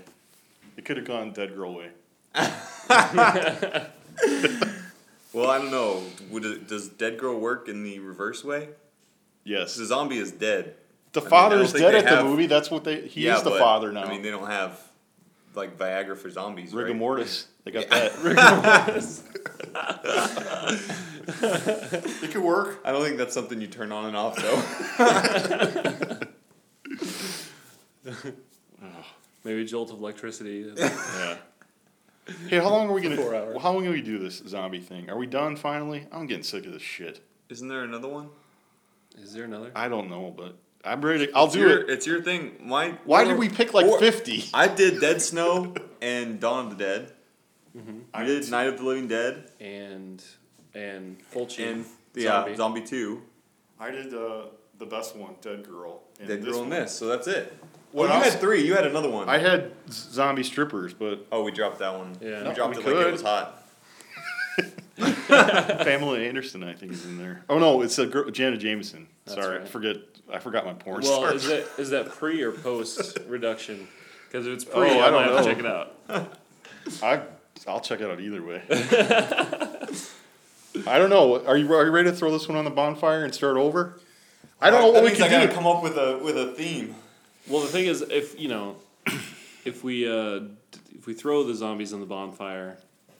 It 0.77 0.85
could 0.85 0.95
have 0.95 1.05
gone 1.05 1.33
dead 1.33 1.53
girl 1.53 1.75
way. 1.75 1.89
Well, 5.33 5.49
I 5.49 5.59
don't 5.59 5.71
know. 5.71 6.03
Would 6.29 6.43
it, 6.45 6.67
does 6.67 6.89
dead 6.89 7.17
girl 7.17 7.39
work 7.39 7.69
in 7.69 7.83
the 7.83 7.99
reverse 7.99 8.43
way? 8.43 8.69
Yes. 9.45 9.75
The 9.75 9.85
zombie 9.85 10.17
is 10.17 10.31
dead. 10.31 10.75
The 11.13 11.19
I 11.19 11.23
mean, 11.23 11.29
father 11.29 11.59
is 11.61 11.73
dead 11.73 11.93
they 11.93 11.99
at 11.99 12.17
the 12.17 12.23
movie. 12.23 12.47
That's 12.47 12.71
what 12.71 12.83
they. 12.83 13.07
He 13.07 13.25
yeah, 13.25 13.37
is 13.37 13.43
the 13.43 13.49
but, 13.51 13.59
father 13.59 13.91
now. 13.91 14.03
I 14.03 14.09
mean, 14.09 14.21
they 14.21 14.31
don't 14.31 14.47
have 14.47 14.79
like 15.55 15.77
Viagra 15.77 16.17
for 16.17 16.29
zombies, 16.29 16.73
Rigor 16.73 16.89
right? 16.89 16.97
mortis. 16.97 17.47
They 17.63 17.69
got 17.69 17.89
that. 17.89 18.17
Rigor 18.23 18.41
mortis. 18.87 19.23
it 22.23 22.31
could 22.31 22.41
work. 22.41 22.79
I 22.83 22.91
don't 22.91 23.03
think 23.03 23.17
that's 23.17 23.35
something 23.35 23.61
you 23.61 23.67
turn 23.67 23.91
on 23.91 24.05
and 24.05 24.17
off 24.17 24.35
though. 24.35 24.63
maybe 29.43 29.61
a 29.61 29.65
jolt 29.65 29.91
of 29.91 29.99
electricity. 29.99 30.73
Yeah. 30.75 31.37
Hey, 32.47 32.57
how 32.57 32.71
long 32.71 32.89
are 32.89 32.93
we 32.93 33.01
gonna? 33.01 33.15
Four 33.15 33.35
hours. 33.35 33.61
how 33.61 33.73
long 33.73 33.83
can 33.83 33.91
we 33.91 34.01
do 34.01 34.17
this 34.17 34.41
zombie 34.47 34.79
thing? 34.79 35.07
Are 35.11 35.17
we 35.17 35.27
done 35.27 35.55
finally? 35.55 36.07
I'm 36.11 36.25
getting 36.25 36.43
sick 36.43 36.65
of 36.65 36.73
this 36.73 36.81
shit. 36.81 37.23
Isn't 37.49 37.67
there 37.67 37.83
another 37.83 38.07
one? 38.07 38.29
Is 39.21 39.33
there 39.33 39.43
another? 39.43 39.71
I 39.75 39.87
don't 39.87 40.09
know, 40.09 40.33
but 40.35 40.55
I'm 40.83 41.01
ready. 41.01 41.27
To, 41.27 41.33
I'll 41.35 41.45
It's 41.45 41.53
do 41.53 41.59
your, 41.59 41.79
it. 41.81 41.89
It's 41.89 42.07
your 42.07 42.21
thing. 42.21 42.53
My 42.63 42.95
Why 43.05 43.23
did 43.23 43.37
we 43.37 43.49
pick 43.49 43.73
like 43.73 43.85
or- 43.85 43.99
50? 43.99 44.45
I 44.53 44.67
did 44.67 44.99
Dead 45.01 45.21
Snow 45.21 45.73
and 46.01 46.39
Dawn 46.39 46.65
of 46.71 46.77
the 46.77 46.83
Dead. 46.83 47.11
I 48.13 48.21
I 48.21 48.25
did 48.25 48.49
Night 48.51 48.67
of 48.67 48.77
the 48.79 48.83
Living 48.83 49.07
Dead 49.07 49.49
And 49.59 50.21
and 50.73 51.17
Fulci. 51.33 51.71
and 51.71 51.85
yeah, 52.15 52.31
Zombie. 52.41 52.55
Zombie 52.55 52.81
Two. 52.81 53.21
I 53.79 53.91
did 53.91 54.13
uh, 54.13 54.45
the 54.77 54.85
best 54.85 55.15
one, 55.15 55.35
Dead 55.41 55.65
Girl. 55.67 56.01
and 56.19 56.27
Dead 56.27 56.41
this 56.41 56.49
Girl 56.51 56.63
one. 56.63 56.73
and 56.73 56.83
this. 56.85 56.93
So 56.97 57.07
that's 57.07 57.27
it. 57.27 57.53
What 57.91 58.09
Well, 58.09 58.17
you 58.17 58.23
else? 58.23 58.33
had 58.33 58.41
three. 58.41 58.65
You 58.65 58.73
had 58.75 58.85
another 58.87 59.09
one. 59.09 59.29
I 59.29 59.37
had 59.37 59.71
zombie 59.89 60.43
strippers, 60.43 60.93
but 60.93 61.25
oh, 61.31 61.43
we 61.43 61.51
dropped 61.51 61.79
that 61.79 61.97
one. 61.97 62.15
Yeah. 62.21 62.39
we 62.39 62.43
No, 62.49 62.53
dropped 62.53 62.75
we 62.77 62.81
it 62.83 62.87
like 62.95 63.07
it 63.07 63.11
was 63.11 63.21
hot. 63.21 63.57
Pamela 64.97 66.19
Anderson, 66.19 66.63
I 66.63 66.73
think, 66.73 66.91
is 66.93 67.05
in 67.05 67.17
there. 67.17 67.43
Oh 67.49 67.57
no, 67.59 67.81
it's 67.81 67.97
a 67.99 68.05
girl, 68.05 68.29
Janet 68.29 68.59
Jameson. 68.59 69.07
That's 69.25 69.41
Sorry, 69.41 69.61
I 69.61 69.65
forget. 69.65 69.97
I 70.31 70.39
forgot 70.39 70.65
my 70.65 70.73
porn 70.73 71.01
well, 71.01 71.19
star. 71.21 71.33
is 71.33 71.45
that 71.47 71.67
is 71.77 71.89
that 71.91 72.09
pre 72.09 72.41
or 72.41 72.51
post 72.51 73.17
reduction? 73.27 73.87
Because 74.27 74.47
if 74.47 74.53
it's 74.53 74.65
Oh, 74.73 74.79
pre, 74.79 74.89
I 74.89 75.07
I, 75.07 75.09
don't 75.09 75.13
might 75.13 75.23
have 75.25 75.35
know. 75.35 75.41
to 75.43 75.49
check 75.49 75.59
it 75.59 75.65
out. 75.65 76.37
I 77.03 77.21
I'll 77.67 77.81
check 77.81 78.01
it 78.01 78.09
out 78.09 78.19
either 78.19 78.41
way. 78.43 78.61
I 80.87 80.97
don't 80.97 81.09
know. 81.09 81.45
Are 81.45 81.57
you 81.57 81.71
are 81.73 81.85
you 81.85 81.91
ready 81.91 82.09
to 82.09 82.15
throw 82.15 82.31
this 82.31 82.47
one 82.47 82.57
on 82.57 82.63
the 82.65 82.71
bonfire 82.71 83.23
and 83.23 83.33
start 83.35 83.57
over? 83.57 83.99
I 84.61 84.69
don't 84.69 84.79
know 84.81 84.87
what 84.87 84.93
That 84.95 85.03
we 85.03 85.07
means 85.09 85.17
can 85.19 85.27
I 85.27 85.31
gotta 85.31 85.47
do. 85.47 85.53
come 85.53 85.67
up 85.67 85.83
with 85.83 85.97
a 85.97 86.19
with 86.23 86.37
a 86.37 86.53
theme. 86.53 86.95
Well, 87.47 87.61
the 87.61 87.67
thing 87.67 87.85
is, 87.87 88.01
if 88.01 88.39
you 88.39 88.47
know, 88.47 88.77
if 89.65 89.83
we 89.83 90.07
uh, 90.07 90.41
if 90.95 91.05
we 91.07 91.13
throw 91.13 91.43
the 91.43 91.53
zombies 91.55 91.91
on 91.93 91.99
the 91.99 92.05
bonfire, 92.05 92.77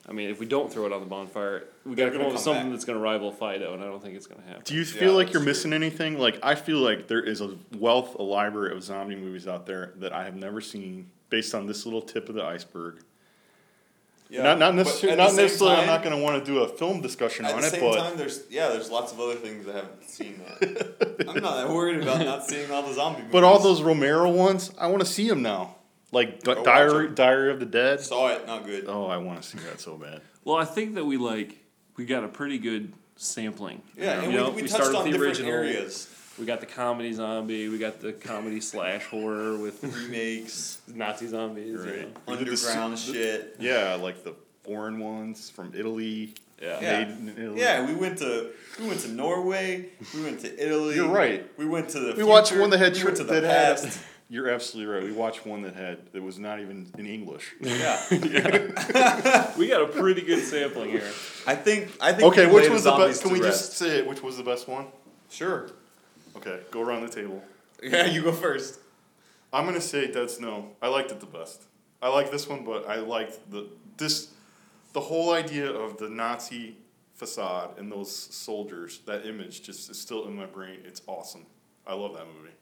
I 0.10 0.14
mean, 0.14 0.30
if 0.30 0.40
we 0.40 0.46
don't 0.48 0.72
throw 0.74 0.86
it 0.88 0.92
on 0.92 1.00
the 1.00 1.06
bonfire, 1.06 1.66
we 1.86 1.96
got 1.96 2.06
to 2.06 2.10
They're 2.10 2.12
come 2.12 2.22
up 2.22 2.22
gonna 2.22 2.28
with 2.30 2.34
come 2.36 2.44
something 2.44 2.64
back. 2.64 2.72
that's 2.72 2.86
going 2.86 2.98
to 2.98 3.04
rival 3.04 3.32
Fido, 3.32 3.74
and 3.74 3.84
I 3.84 3.86
don't 3.86 4.02
think 4.02 4.16
it's 4.16 4.26
going 4.28 4.42
to 4.42 4.48
happen. 4.48 4.64
Do 4.66 4.74
you 4.76 4.84
feel 4.84 5.10
Yeah, 5.12 5.16
like 5.16 5.28
that's 5.28 5.34
you're 5.36 5.42
true. 5.44 5.52
missing 5.52 5.74
anything? 5.74 6.18
Like 6.18 6.40
I 6.42 6.56
feel 6.56 6.80
like 6.80 7.08
there 7.08 7.22
is 7.24 7.40
a 7.42 7.56
wealth, 7.78 8.16
a 8.16 8.24
library 8.24 8.76
of 8.76 8.84
zombie 8.84 9.16
movies 9.16 9.48
out 9.48 9.66
there 9.68 9.94
that 9.98 10.12
I 10.12 10.24
have 10.26 10.36
never 10.36 10.60
seen, 10.60 11.12
based 11.30 11.54
on 11.54 11.68
this 11.68 11.86
little 11.86 12.02
tip 12.02 12.30
of 12.30 12.36
the 12.36 12.44
iceberg. 12.44 13.04
Yeah, 14.30 14.44
not 14.44 14.60
not 14.60 14.72
but 14.72 14.76
necessarily. 14.78 15.12
at 15.12 15.16
the 15.18 15.24
Not 15.24 15.32
same 15.34 15.46
necessarily. 15.46 15.76
I'm 15.76 15.80
time- 15.82 15.88
not 15.88 16.04
going 16.04 16.16
to 16.18 16.24
want 16.24 16.46
to 16.46 16.52
do 16.52 16.60
a 16.60 16.68
film 16.68 17.02
discussion 17.02 17.46
At 17.46 17.54
on 17.54 17.62
the 17.62 17.68
it, 17.68 17.72
same 17.72 17.82
but 17.82 17.98
time, 17.98 18.18
there's 18.18 18.44
yeah, 18.50 18.70
there's 18.70 18.90
lots 18.90 19.12
of 19.12 19.20
other 19.20 19.36
things 19.36 19.68
I 19.68 19.74
haven't 19.74 20.10
seen. 20.10 20.42
That 20.62 21.26
I'm 21.30 21.42
not 21.44 21.58
that 21.58 21.70
worried 21.70 22.02
about 22.02 22.26
not 22.26 22.46
seeing 22.48 22.72
all 22.72 22.82
the 22.82 22.94
zombie 22.94 23.20
movies. 23.20 23.32
but 23.34 23.44
all 23.44 23.60
those 23.60 23.82
Romero 23.82 24.32
ones, 24.32 24.72
I 24.80 24.88
want 24.88 25.02
to 25.02 25.06
see 25.06 25.28
them 25.28 25.42
now. 25.42 25.76
Like 26.12 26.44
Di- 26.44 26.54
watch 26.56 26.66
Diary 26.66 27.08
'em. 27.08 27.16
Diary 27.16 27.52
of 27.52 27.60
the 27.60 27.66
Dead. 27.66 28.02
saw 28.02 28.30
it, 28.30 28.46
not 28.46 28.66
good. 28.66 28.86
Oh, 28.88 29.06
I 29.08 29.18
want 29.18 29.42
to 29.42 29.48
see 29.48 29.58
that 29.60 29.80
so 29.80 29.96
bad. 29.96 30.22
Well, 30.44 30.58
I 30.58 30.66
think 30.66 30.96
that 30.96 31.06
we 31.06 31.18
like 31.18 31.58
we 31.96 32.06
got 32.06 32.24
a 32.24 32.28
pretty 32.28 32.58
good 32.58 32.92
sampling. 33.16 33.82
Yeah, 33.98 34.22
and 34.24 34.32
You 34.32 34.38
know, 34.38 34.50
we, 34.50 34.64
we, 34.64 34.68
started 34.68 34.86
touched 34.86 34.90
with 34.90 34.98
on 34.98 35.06
the 35.06 35.12
different 35.12 35.38
original. 35.40 35.54
areas, 35.54 36.10
We 36.40 36.46
got 36.46 36.60
the 36.60 36.66
comedy 36.66 37.14
zombie. 37.14 37.70
We 37.70 37.78
got 37.78 38.00
the 38.02 38.12
comedy 38.14 38.60
slash 38.62 39.06
horror 39.06 39.58
with 39.58 39.84
remakes, 40.04 40.82
Nazi 40.94 41.28
zombies. 41.28 41.68
you 41.68 41.76
know. 41.78 42.08
We 42.28 42.38
did 42.38 42.48
the 42.48 42.52
s- 42.54 42.66
underground 42.66 43.00
shit. 43.00 43.56
Yeah, 43.60 43.96
like 43.96 44.24
the 44.24 44.34
foreign 44.64 45.00
ones 45.00 45.50
from 45.50 45.72
Italy. 45.76 46.34
Yeah. 46.62 46.80
Yeah. 46.82 47.04
Made 47.06 47.08
in 47.10 47.30
Italy. 47.38 47.60
Yeah, 47.60 47.86
we 47.86 47.94
went 47.96 48.18
to 48.20 48.50
we 48.80 48.88
went 48.88 49.00
to 49.02 49.08
Norway. 49.10 49.90
We 50.14 50.24
went 50.24 50.40
to 50.42 50.64
Italy. 50.66 50.96
You're 50.96 51.08
right. 51.10 51.46
We 51.58 51.66
went 51.66 51.90
to 51.90 52.00
the. 52.00 52.14
We 52.16 52.24
watched 52.24 52.50
future, 52.50 52.62
one 52.62 52.70
that 52.72 52.80
had 52.80 52.96
we 52.98 53.04
went 53.04 53.18
to 53.18 53.24
the 53.24 53.40
that 53.42 53.78
past. 53.82 54.00
had. 54.32 54.36
You're 54.36 54.50
absolutely 54.50 54.94
right. 54.94 55.04
We 55.04 55.12
watched 55.12 55.46
one 55.46 55.62
that 55.64 55.76
had 55.76 56.12
that 56.14 56.22
was 56.22 56.40
not 56.40 56.60
even 56.60 56.92
in 56.98 57.06
English. 57.06 57.54
yeah, 57.62 59.58
We 59.58 59.68
got 59.68 59.82
a 59.82 59.88
pretty 59.88 60.22
good 60.22 60.44
sampling 60.44 60.90
here. 60.90 61.10
I 61.46 61.56
think 61.56 61.92
I 62.00 62.14
think. 62.14 62.32
Okay, 62.32 62.52
which 62.52 62.70
was 62.70 62.84
the 62.84 62.92
best? 62.92 63.22
Can 63.22 63.34
we 63.34 63.42
rest. 63.42 63.60
just 63.60 63.78
say 63.78 64.00
it? 64.00 64.08
Which 64.08 64.22
was 64.24 64.38
the 64.38 64.44
best 64.44 64.68
one? 64.68 64.88
Sure. 65.30 65.70
Okay, 66.38 66.60
go 66.72 66.82
around 66.82 67.02
the 67.02 67.10
table. 67.10 67.44
Yeah, 67.84 68.06
you 68.06 68.24
go 68.24 68.32
first. 68.32 68.80
I'm 69.54 69.66
gonna 69.66 69.82
say 69.82 70.12
Dead 70.12 70.30
Snow. 70.30 70.70
I 70.82 70.88
liked 70.88 71.12
it 71.12 71.20
the 71.20 71.26
best. 71.26 71.64
I 72.02 72.10
like 72.10 72.32
this 72.32 72.48
one, 72.48 72.64
but 72.64 72.88
I 72.90 72.96
liked 72.96 73.52
the 73.52 73.68
this 73.98 74.30
the 74.94 75.02
whole 75.02 75.34
idea 75.34 75.70
of 75.70 75.98
the 75.98 76.10
Nazi 76.10 76.78
facade 77.14 77.78
and 77.78 77.92
those 77.92 78.12
soldiers. 78.12 79.00
That 79.06 79.26
image 79.26 79.62
just 79.62 79.90
is 79.90 80.00
still 80.00 80.28
in 80.28 80.36
my 80.36 80.46
brain. 80.46 80.80
It's 80.86 81.02
awesome. 81.08 81.46
I 81.86 81.94
love 81.94 82.14
that 82.14 82.26
movie. 82.26 82.54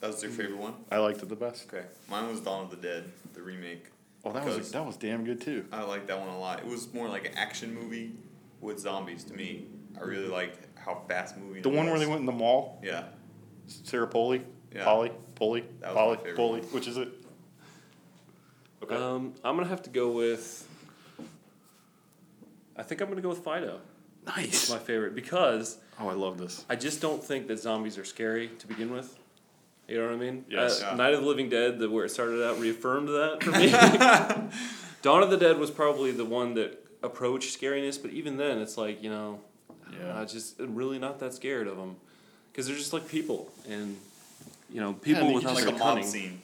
That 0.00 0.08
was 0.08 0.22
your 0.22 0.30
favorite 0.32 0.58
one. 0.58 0.74
I 0.90 0.98
liked 0.98 1.22
it 1.22 1.28
the 1.28 1.36
best. 1.36 1.72
Okay, 1.72 1.86
mine 2.10 2.28
was 2.28 2.40
Dawn 2.40 2.64
of 2.64 2.70
the 2.70 2.76
Dead, 2.76 3.04
the 3.34 3.42
remake. 3.42 3.86
Oh, 4.24 4.32
that 4.32 4.44
was 4.44 4.70
that 4.72 4.84
was 4.84 4.96
damn 4.96 5.24
good 5.24 5.40
too. 5.40 5.64
I 5.72 5.82
liked 5.84 6.08
that 6.08 6.18
one 6.18 6.28
a 6.28 6.38
lot. 6.38 6.58
It 6.60 6.66
was 6.66 6.92
more 6.92 7.08
like 7.08 7.26
an 7.26 7.34
action 7.36 7.74
movie 7.74 8.12
with 8.60 8.78
zombies 8.78 9.24
to 9.24 9.34
me. 9.34 9.66
I 9.98 10.04
really 10.04 10.28
liked 10.28 10.66
how 10.78 11.02
fast 11.08 11.36
moving. 11.38 11.62
The 11.62 11.70
it 11.70 11.74
one 11.76 11.86
where 11.86 11.98
they 11.98 12.06
went 12.06 12.20
in 12.20 12.26
the 12.26 12.32
mall. 12.32 12.80
Yeah. 12.84 13.04
Sarah 13.66 14.06
Polley. 14.06 14.42
Yeah. 14.74 14.84
Polley. 14.84 15.10
Polley. 15.34 15.64
That 15.80 15.94
was 15.94 15.96
Polley. 15.96 16.16
my 16.16 16.22
favorite 16.22 16.36
Polley. 16.36 16.60
one. 16.60 16.68
Which 16.70 16.88
is 16.88 16.96
it? 16.98 17.08
Okay. 18.82 18.94
Um, 18.94 19.34
I'm 19.42 19.56
gonna 19.56 19.68
have 19.68 19.82
to 19.84 19.90
go 19.90 20.10
with. 20.10 20.68
I 22.76 22.82
think 22.82 23.00
I'm 23.00 23.08
gonna 23.08 23.22
go 23.22 23.30
with 23.30 23.38
Fido. 23.44 23.80
It's 24.26 24.36
nice. 24.36 24.70
my 24.70 24.78
favorite 24.78 25.14
because 25.14 25.78
Oh, 25.98 26.08
I 26.08 26.12
love 26.14 26.36
this. 26.36 26.64
I 26.68 26.76
just 26.76 27.00
don't 27.00 27.22
think 27.22 27.46
that 27.46 27.58
zombies 27.58 27.96
are 27.96 28.04
scary 28.04 28.48
to 28.58 28.66
begin 28.66 28.92
with. 28.92 29.16
You 29.88 29.98
know 29.98 30.06
what 30.06 30.14
I 30.14 30.16
mean? 30.16 30.44
Yes. 30.48 30.82
Uh, 30.82 30.88
Yeah. 30.90 30.96
Night 30.96 31.14
of 31.14 31.20
the 31.20 31.26
Living 31.26 31.48
Dead, 31.48 31.78
the, 31.78 31.88
where 31.88 32.04
it 32.04 32.10
started 32.10 32.44
out, 32.44 32.58
reaffirmed 32.58 33.08
that 33.08 33.42
for 33.42 33.50
me. 33.52 33.70
Dawn 35.02 35.22
of 35.22 35.30
the 35.30 35.36
Dead 35.36 35.58
was 35.58 35.70
probably 35.70 36.10
the 36.10 36.24
one 36.24 36.54
that 36.54 36.84
approached 37.02 37.58
scariness, 37.60 38.00
but 38.00 38.10
even 38.10 38.36
then, 38.36 38.58
it's 38.58 38.76
like 38.76 39.02
you 39.02 39.10
know, 39.10 39.40
Yeah. 39.92 40.24
just 40.24 40.56
really 40.58 40.98
not 40.98 41.20
that 41.20 41.34
scared 41.34 41.68
of 41.68 41.76
them 41.76 41.96
because 42.50 42.66
they're 42.66 42.76
just 42.76 42.92
like 42.92 43.06
people, 43.08 43.52
and 43.68 43.96
you 44.72 44.80
know, 44.80 44.94
people 44.94 45.28
you 45.28 45.34
without 45.36 45.54
Like 45.54 45.68
a 45.68 45.72
mob 45.72 46.02
scene. 46.04 46.40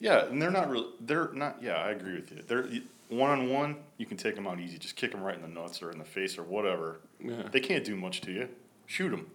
Yeah, 0.00 0.24
and 0.26 0.42
they're 0.42 0.50
not 0.50 0.68
really. 0.68 0.88
They're 1.00 1.30
not. 1.32 1.58
Yeah, 1.62 1.74
I 1.76 1.90
agree 1.90 2.14
with 2.14 2.32
you. 2.32 2.42
They're 2.46 2.68
one 3.08 3.30
on 3.30 3.48
one. 3.50 3.76
You 3.96 4.06
can 4.06 4.16
take 4.16 4.34
them 4.34 4.46
out 4.46 4.58
easy. 4.58 4.76
Just 4.78 4.96
kick 4.96 5.12
them 5.12 5.22
right 5.22 5.36
in 5.36 5.42
the 5.42 5.48
nuts 5.48 5.82
or 5.82 5.90
in 5.92 5.98
the 5.98 6.04
face 6.04 6.36
or 6.36 6.42
whatever. 6.42 6.98
Yeah. 7.20 7.42
They 7.52 7.60
can't 7.60 7.84
do 7.84 7.94
much 7.96 8.20
to 8.22 8.32
you. 8.32 8.48
Shoot 8.86 9.10
them. 9.10 9.30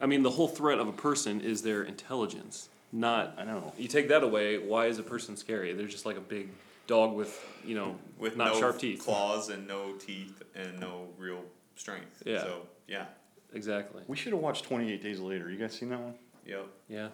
I 0.00 0.06
mean, 0.06 0.22
the 0.22 0.30
whole 0.30 0.48
threat 0.48 0.78
of 0.78 0.88
a 0.88 0.92
person 0.92 1.40
is 1.40 1.62
their 1.62 1.82
intelligence, 1.82 2.68
not. 2.92 3.34
I 3.38 3.44
know. 3.44 3.72
You 3.78 3.88
take 3.88 4.08
that 4.08 4.22
away, 4.22 4.58
why 4.58 4.86
is 4.86 4.98
a 4.98 5.02
person 5.02 5.36
scary? 5.36 5.72
They're 5.72 5.86
just 5.86 6.06
like 6.06 6.16
a 6.16 6.20
big 6.20 6.50
dog 6.86 7.14
with, 7.14 7.38
you 7.64 7.74
know, 7.74 7.96
With 8.18 8.36
not 8.36 8.54
no 8.54 8.60
sharp 8.60 8.78
teeth. 8.78 9.02
claws 9.04 9.48
and 9.50 9.66
no 9.66 9.92
teeth 9.94 10.42
and 10.54 10.78
no 10.78 11.08
real 11.18 11.42
strength. 11.76 12.22
Yeah. 12.24 12.42
So 12.42 12.62
yeah. 12.86 13.06
Exactly. 13.52 14.02
We 14.06 14.16
should 14.16 14.32
have 14.32 14.42
watched 14.42 14.64
Twenty 14.64 14.92
Eight 14.92 15.02
Days 15.02 15.20
Later. 15.20 15.50
You 15.50 15.56
guys 15.58 15.72
seen 15.74 15.88
that 15.90 16.00
one? 16.00 16.14
Yep. 16.46 16.66
Yeah. 16.88 17.08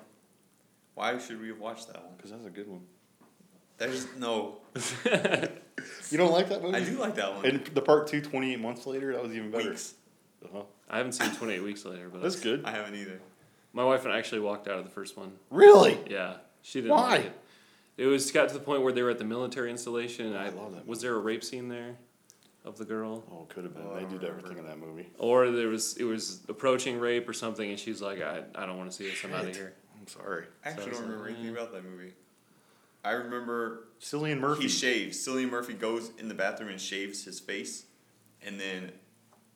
Why 0.94 1.18
should 1.18 1.40
we 1.40 1.48
have 1.48 1.58
watched 1.58 1.86
that 1.88 2.02
one? 2.04 2.14
Because 2.16 2.30
that's 2.32 2.46
a 2.46 2.50
good 2.50 2.68
one. 2.68 2.82
There's 3.78 4.06
no. 4.18 4.58
You 6.10 6.16
don't 6.18 6.32
like 6.32 6.48
that 6.48 6.62
movie? 6.62 6.76
I 6.76 6.84
do 6.84 6.98
like 6.98 7.16
that 7.16 7.34
one. 7.34 7.44
And 7.44 7.64
the 7.66 7.82
part 7.82 8.06
two, 8.06 8.20
28 8.22 8.58
months 8.60 8.86
later, 8.86 9.12
that 9.12 9.22
was 9.22 9.32
even 9.34 9.50
better. 9.50 9.70
Weeks. 9.70 9.94
Uh-huh. 10.44 10.62
I 10.88 10.98
haven't 10.98 11.12
seen 11.12 11.30
28 11.34 11.62
Weeks 11.62 11.84
Later, 11.84 12.08
but 12.10 12.22
That's 12.22 12.38
good. 12.40 12.64
I 12.64 12.70
haven't 12.72 12.94
either. 12.94 13.20
my 13.72 13.84
wife 13.84 14.04
and 14.04 14.12
I 14.12 14.18
actually 14.18 14.40
walked 14.40 14.68
out 14.68 14.78
of 14.78 14.84
the 14.84 14.90
first 14.90 15.16
one. 15.16 15.32
Really? 15.50 15.98
Yeah. 16.08 16.34
She 16.62 16.80
didn't 16.80 16.92
Why? 16.96 17.08
like 17.10 17.24
it. 17.26 17.40
It 17.96 18.06
was 18.06 18.30
got 18.32 18.48
to 18.48 18.54
the 18.54 18.60
point 18.60 18.82
where 18.82 18.92
they 18.92 19.02
were 19.02 19.10
at 19.10 19.18
the 19.18 19.24
military 19.24 19.70
installation, 19.70 20.26
and 20.26 20.36
I 20.36 20.46
I, 20.46 20.48
love 20.50 20.74
that 20.74 20.86
was 20.86 21.00
there 21.00 21.14
a 21.14 21.18
rape 21.18 21.44
scene 21.44 21.68
there 21.68 21.96
of 22.64 22.76
the 22.78 22.84
girl, 22.84 23.22
Oh, 23.30 23.46
could 23.48 23.62
have 23.64 23.74
been. 23.74 23.84
Oh, 23.86 23.92
I 23.92 23.96
they 23.96 24.00
don't 24.02 24.10
did 24.12 24.22
remember. 24.22 24.38
everything 24.46 24.58
in 24.58 24.66
that 24.66 24.78
movie. 24.78 25.08
or 25.18 25.50
there 25.50 25.68
was 25.68 25.96
it 25.96 26.04
was 26.04 26.40
approaching 26.48 26.98
rape 26.98 27.28
or 27.28 27.32
something, 27.32 27.68
and 27.70 27.78
she's 27.78 28.02
like, 28.02 28.20
I, 28.20 28.42
I 28.54 28.66
don't 28.66 28.76
want 28.78 28.90
to 28.90 28.96
see 28.96 29.08
this. 29.08 29.22
I'm 29.24 29.32
out 29.32 29.42
of 29.42 29.46
Shit. 29.48 29.56
here. 29.56 29.74
I'm 30.00 30.08
sorry. 30.08 30.46
I 30.64 30.70
actually 30.70 30.86
So 30.86 30.90
don't 30.92 31.02
remember 31.02 31.24
like, 31.26 31.34
anything 31.34 31.56
eh. 31.56 31.58
about 31.60 31.72
that 31.72 31.84
movie. 31.84 32.14
I 33.04 33.10
remember 33.12 33.84
Cillian 34.00 34.40
Murphy. 34.40 34.62
he 34.62 34.68
shaves. 34.68 35.18
Cillian 35.18 35.50
Murphy 35.50 35.74
goes 35.74 36.10
in 36.18 36.26
the 36.28 36.34
bathroom 36.34 36.70
and 36.70 36.80
shaves 36.80 37.24
his 37.24 37.38
face, 37.38 37.84
and 38.44 38.58
then 38.58 38.90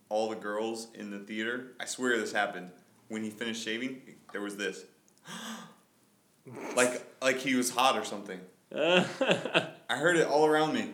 all 0.09 0.29
the 0.29 0.37
girls 0.37 0.89
in 0.95 1.11
the 1.11 1.19
theater. 1.19 1.73
I 1.81 1.85
swear 1.87 2.19
this 2.19 2.33
happened. 2.33 2.71
When 3.09 3.23
he 3.23 3.31
finished 3.31 3.65
shaving, 3.65 4.03
there 4.33 4.41
was 4.43 4.57
this, 4.57 4.85
like 6.77 7.03
like 7.23 7.39
he 7.39 7.55
was 7.55 7.71
hot 7.71 7.97
or 7.99 8.05
something. 8.05 8.41
I 8.75 9.67
heard 9.89 10.17
it 10.17 10.27
all 10.27 10.45
around 10.47 10.75
me. 10.75 10.91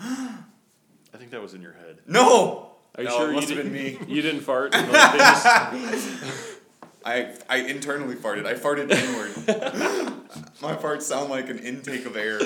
I 0.00 1.16
think 1.18 1.30
that 1.30 1.40
was 1.42 1.54
in 1.54 1.62
your 1.62 1.72
head. 1.74 1.98
No. 2.06 2.68
Are 2.96 3.02
you 3.04 3.08
No, 3.08 3.16
sure 3.18 3.28
it 3.30 3.34
you 3.34 3.40
have 3.40 3.48
didn't, 3.48 3.72
been 3.72 3.72
me. 3.72 3.98
You 4.08 4.20
didn't 4.22 4.40
fart. 4.42 4.72
Like, 4.72 4.90
just- 4.90 5.46
I 7.04 7.34
I 7.48 7.56
internally 7.58 8.14
farted. 8.16 8.44
I 8.46 8.54
farted 8.54 8.90
inward. 8.92 10.12
My 10.60 10.74
farts 10.76 11.02
sound 11.02 11.30
like 11.30 11.48
an 11.48 11.58
intake 11.58 12.04
of 12.06 12.16
air. 12.16 12.38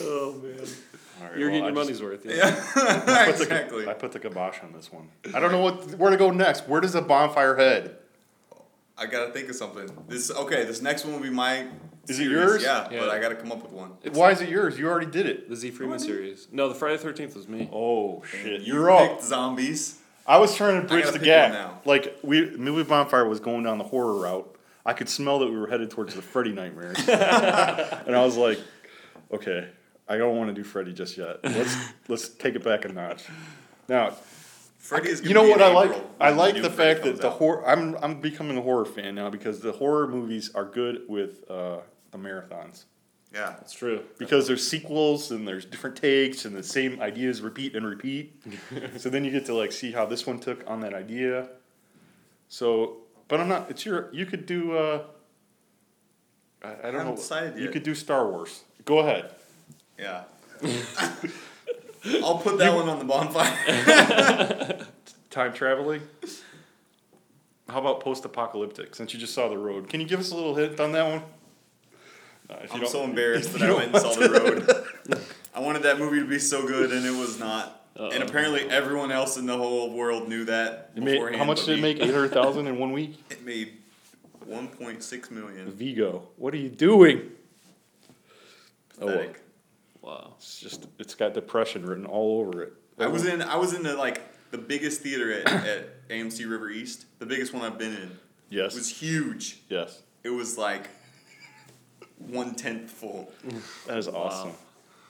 Oh 0.00 0.34
man, 0.42 0.58
All 1.22 1.28
right, 1.28 1.38
you're 1.38 1.50
well, 1.50 1.50
getting 1.50 1.54
your 1.54 1.64
I 1.66 1.70
money's 1.70 1.88
just- 2.00 2.02
worth. 2.02 2.24
Yeah. 2.26 2.34
Yeah, 2.34 2.62
I 2.76 3.26
put 3.26 3.36
the- 3.36 3.42
exactly. 3.44 3.88
I 3.88 3.94
put 3.94 4.12
the 4.12 4.18
kibosh 4.18 4.62
on 4.62 4.72
this 4.72 4.92
one. 4.92 5.08
I 5.34 5.40
don't 5.40 5.52
know 5.52 5.60
what 5.62 5.94
where 5.98 6.10
to 6.10 6.16
go 6.16 6.30
next. 6.30 6.68
Where 6.68 6.80
does 6.80 6.92
the 6.92 7.02
bonfire 7.02 7.56
head? 7.56 7.96
I 8.98 9.06
gotta 9.06 9.30
think 9.32 9.48
of 9.50 9.56
something. 9.56 9.88
This 10.08 10.30
okay. 10.30 10.64
This 10.64 10.80
next 10.80 11.04
one 11.04 11.14
will 11.14 11.20
be 11.22 11.30
my. 11.30 11.66
Is 12.08 12.20
it 12.20 12.22
series, 12.24 12.30
yours? 12.32 12.62
Yeah, 12.62 12.88
Yeah. 12.90 13.00
but 13.00 13.10
I 13.10 13.18
gotta 13.18 13.34
come 13.34 13.50
up 13.52 13.62
with 13.62 13.72
one. 13.72 13.92
It's 14.04 14.16
Why 14.16 14.30
is 14.30 14.40
it 14.40 14.48
yours? 14.48 14.78
You 14.78 14.88
already 14.88 15.10
did 15.10 15.26
it. 15.26 15.48
the 15.50 15.56
Z 15.56 15.72
Freeman 15.72 15.96
I 15.96 15.98
series. 15.98 16.46
No, 16.52 16.68
the 16.68 16.74
Friday 16.74 16.96
Thirteenth 16.98 17.34
was 17.34 17.48
me. 17.48 17.68
Oh 17.72 18.22
shit! 18.24 18.62
You 18.62 18.74
You're 18.74 18.90
up. 18.90 19.20
zombies. 19.20 19.98
I 20.26 20.38
was 20.38 20.54
trying 20.56 20.80
to 20.80 20.86
bridge 20.88 21.02
gotta 21.04 21.12
the 21.14 21.18
pick 21.20 21.26
gap. 21.26 21.50
one 21.50 21.58
now. 21.60 21.80
Like 21.84 22.16
we, 22.22 22.50
movie 22.56 22.82
bonfire 22.88 23.28
was 23.28 23.38
going 23.40 23.64
down 23.64 23.78
the 23.78 23.84
horror 23.84 24.14
route. 24.14 24.52
I 24.84 24.92
could 24.92 25.08
smell 25.08 25.40
that 25.40 25.50
we 25.50 25.56
were 25.58 25.66
headed 25.66 25.90
towards 25.90 26.14
the 26.14 26.22
Freddy 26.22 26.52
nightmares, 26.52 26.96
and 27.08 28.14
I 28.16 28.24
was 28.24 28.36
like, 28.36 28.58
okay, 29.32 29.68
I 30.08 30.16
don't 30.16 30.36
want 30.36 30.48
to 30.48 30.54
do 30.54 30.64
Freddy 30.64 30.92
just 30.92 31.16
yet. 31.16 31.38
Let's 31.42 31.76
let's 32.08 32.28
take 32.28 32.54
it 32.54 32.64
back 32.64 32.84
a 32.84 32.88
notch. 32.88 33.24
Now, 33.88 34.14
Freddy 34.78 35.08
is. 35.08 35.22
you 35.22 35.34
know 35.34 35.44
be 35.44 35.50
what 35.50 35.62
I 35.62 35.72
like? 35.72 35.92
I 36.20 36.30
like 36.30 36.54
new 36.54 36.62
the 36.62 36.70
Freddy 36.70 36.94
fact 36.94 37.04
that 37.04 37.20
the 37.20 37.28
out. 37.28 37.38
horror. 37.38 37.68
I'm 37.68 37.96
I'm 37.96 38.20
becoming 38.20 38.56
a 38.56 38.62
horror 38.62 38.84
fan 38.84 39.14
now 39.14 39.30
because 39.30 39.60
the 39.60 39.72
horror 39.72 40.06
movies 40.06 40.50
are 40.54 40.64
good 40.64 41.02
with 41.08 41.48
uh, 41.50 41.78
the 42.12 42.18
marathons. 42.18 42.84
Yeah. 43.32 43.54
That's 43.58 43.74
true. 43.74 44.02
because 44.18 44.46
there's 44.46 44.66
sequels 44.66 45.30
and 45.30 45.46
there's 45.46 45.66
different 45.66 45.96
takes 45.96 46.46
and 46.46 46.56
the 46.56 46.62
same 46.62 47.00
ideas 47.02 47.42
repeat 47.42 47.74
and 47.76 47.84
repeat. 47.84 48.40
so 48.96 49.10
then 49.10 49.24
you 49.24 49.30
get 49.30 49.44
to 49.46 49.54
like 49.54 49.72
see 49.72 49.92
how 49.92 50.06
this 50.06 50.26
one 50.26 50.38
took 50.38 50.64
on 50.70 50.80
that 50.80 50.94
idea. 50.94 51.48
So, 52.48 52.98
but 53.28 53.40
I'm 53.40 53.48
not. 53.48 53.70
It's 53.70 53.84
your. 53.84 54.08
You 54.14 54.24
could 54.24 54.46
do. 54.46 54.76
Uh, 54.76 55.02
I, 56.62 56.68
I 56.68 56.72
don't 56.74 56.82
haven't 56.94 57.06
know. 57.06 57.16
decided 57.16 57.58
You 57.58 57.68
could 57.70 57.82
do 57.82 57.94
Star 57.94 58.30
Wars. 58.30 58.62
Go 58.84 59.00
ahead. 59.00 59.34
Yeah. 59.98 60.24
I'll 62.22 62.38
put 62.38 62.58
that 62.58 62.74
one 62.74 62.88
on 62.88 62.98
the 62.98 63.04
bonfire. 63.04 64.86
Time 65.30 65.52
traveling. 65.52 66.02
How 67.68 67.80
about 67.80 68.00
post-apocalyptic? 68.00 68.94
Since 68.94 69.12
you 69.12 69.18
just 69.18 69.34
saw 69.34 69.48
the 69.48 69.58
road, 69.58 69.88
can 69.88 70.00
you 70.00 70.06
give 70.06 70.20
us 70.20 70.30
a 70.30 70.34
little 70.36 70.54
hint 70.54 70.78
on 70.78 70.92
that 70.92 71.10
one? 71.10 71.22
No, 72.48 72.56
if 72.62 72.72
you 72.72 72.80
I'm 72.80 72.86
so 72.86 73.02
embarrassed 73.10 73.52
that 73.54 73.62
I 73.62 73.74
went 73.74 73.92
and 73.92 74.00
saw 74.00 74.12
the 74.14 74.30
road. 75.08 75.20
I 75.54 75.60
wanted 75.60 75.82
that 75.82 75.98
movie 75.98 76.20
to 76.20 76.26
be 76.26 76.38
so 76.38 76.66
good, 76.66 76.92
and 76.92 77.04
it 77.04 77.10
was 77.18 77.38
not. 77.40 77.82
And 77.96 78.12
Uh-oh. 78.12 78.22
apparently, 78.26 78.60
everyone 78.70 79.10
else 79.10 79.36
in 79.36 79.46
the 79.46 79.56
whole 79.56 79.90
world 79.90 80.28
knew 80.28 80.44
that 80.44 80.90
It 80.94 81.02
made, 81.02 81.12
beforehand. 81.14 81.38
how 81.38 81.44
much 81.44 81.64
did 81.64 81.78
it 81.78 81.82
make? 81.82 81.96
Eight 81.98 82.12
hundred 82.12 82.30
thousand 82.32 82.66
in 82.68 82.78
one 82.78 82.92
week. 82.92 83.18
It 83.30 83.44
made 83.44 83.72
1.6 84.48 85.30
million. 85.32 85.72
Viggo, 85.72 86.28
what 86.36 86.54
are 86.54 86.58
you 86.58 86.68
doing? 86.68 87.32
Oh, 89.00 89.06
well. 89.06 89.26
Pathetic. 90.06 90.24
Wow. 90.24 90.34
It's 90.38 90.60
just 90.60 90.86
it's 90.98 91.14
got 91.14 91.34
depression 91.34 91.84
written 91.84 92.06
all 92.06 92.40
over 92.40 92.62
it. 92.62 92.72
I 92.98 93.06
was 93.08 93.26
in 93.26 93.42
I 93.42 93.56
was 93.56 93.74
in 93.74 93.82
the 93.82 93.94
like 93.94 94.22
the 94.50 94.58
biggest 94.58 95.02
theater 95.02 95.32
at, 95.32 95.46
at 95.66 96.08
AMC 96.08 96.48
River 96.48 96.70
East, 96.70 97.06
the 97.18 97.26
biggest 97.26 97.52
one 97.52 97.62
I've 97.62 97.78
been 97.78 97.92
in. 97.94 98.18
Yes. 98.48 98.74
It 98.74 98.78
was 98.78 98.88
huge. 98.88 99.60
yes. 99.68 100.02
It 100.22 100.30
was 100.30 100.56
like 100.56 100.88
one 102.18 102.54
tenth 102.54 102.90
full. 102.90 103.30
That 103.86 103.98
is 103.98 104.08
awesome. 104.08 104.52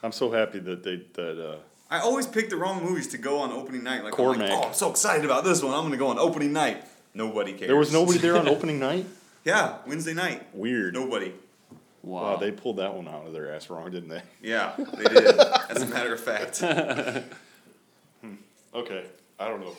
I'm 0.02 0.12
so 0.12 0.30
happy 0.30 0.58
that 0.60 0.82
they 0.82 1.02
that 1.14 1.52
uh 1.52 1.56
I 1.88 2.00
always 2.00 2.26
pick 2.26 2.50
the 2.50 2.56
wrong 2.56 2.82
movies 2.82 3.06
to 3.08 3.18
go 3.18 3.38
on 3.38 3.52
opening 3.52 3.84
night. 3.84 4.02
Like, 4.02 4.18
I'm 4.18 4.38
like, 4.38 4.50
oh, 4.50 4.62
I'm 4.62 4.74
so 4.74 4.90
excited 4.90 5.24
about 5.24 5.44
this 5.44 5.62
one. 5.62 5.72
I'm 5.72 5.84
gonna 5.84 5.96
go 5.96 6.08
on 6.08 6.18
opening 6.18 6.52
night. 6.52 6.82
Nobody 7.14 7.52
cares. 7.52 7.68
there 7.68 7.76
was 7.76 7.92
nobody 7.92 8.18
there 8.18 8.36
on 8.36 8.48
opening 8.54 8.80
night. 8.80 9.06
Yeah, 9.44 9.76
Wednesday 9.86 10.12
night. 10.12 10.42
Weird. 10.52 10.94
Nobody. 10.94 11.32
Wow. 12.06 12.22
Wow, 12.22 12.36
they 12.36 12.52
pulled 12.52 12.76
that 12.76 12.94
one 12.94 13.08
out 13.08 13.26
of 13.26 13.32
their 13.32 13.52
ass 13.52 13.68
wrong, 13.68 13.90
didn't 13.90 14.08
they? 14.08 14.22
Yeah, 14.40 14.72
they 14.78 15.04
did. 15.04 15.26
As 15.68 15.82
a 15.82 15.86
matter 15.86 16.14
of 16.14 16.20
fact. 16.20 16.62
Hmm, 18.22 18.34
okay, 18.74 19.04
I 19.38 19.48
don't 19.48 19.60
know. 19.60 19.74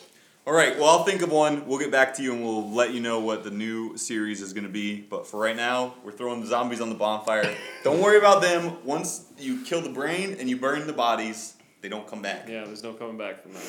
All 0.46 0.54
right, 0.54 0.78
well, 0.78 0.90
I'll 0.90 1.04
think 1.04 1.22
of 1.24 1.32
one. 1.32 1.66
We'll 1.68 1.80
get 1.80 1.92
back 1.92 2.14
to 2.16 2.24
you 2.24 2.34
and 2.34 2.44
we'll 2.44 2.70
let 2.72 2.94
you 2.94 3.00
know 3.02 3.20
what 3.20 3.44
the 3.44 3.50
new 3.50 3.98
series 3.98 4.42
is 4.42 4.54
going 4.54 4.64
to 4.66 4.72
be. 4.72 5.02
But 5.02 5.26
for 5.28 5.40
right 5.40 5.56
now, 5.56 5.96
we're 6.04 6.12
throwing 6.12 6.40
the 6.40 6.48
zombies 6.48 6.80
on 6.80 6.90
the 6.90 6.96
bonfire. 6.96 7.54
don't 7.84 8.00
worry 8.02 8.18
about 8.18 8.42
them. 8.42 8.78
Once 8.86 9.26
you 9.40 9.64
kill 9.64 9.82
the 9.82 9.90
brain 9.90 10.38
and 10.40 10.50
you 10.50 10.56
burn 10.56 10.86
the 10.88 10.94
bodies, 10.94 11.56
they 11.82 11.90
don't 11.90 12.08
come 12.08 12.22
back. 12.22 12.48
yeah, 12.48 12.64
there's 12.66 12.84
no 12.84 12.94
coming 12.94 13.18
back 13.18 13.42
from 13.42 13.54
that. 13.54 13.64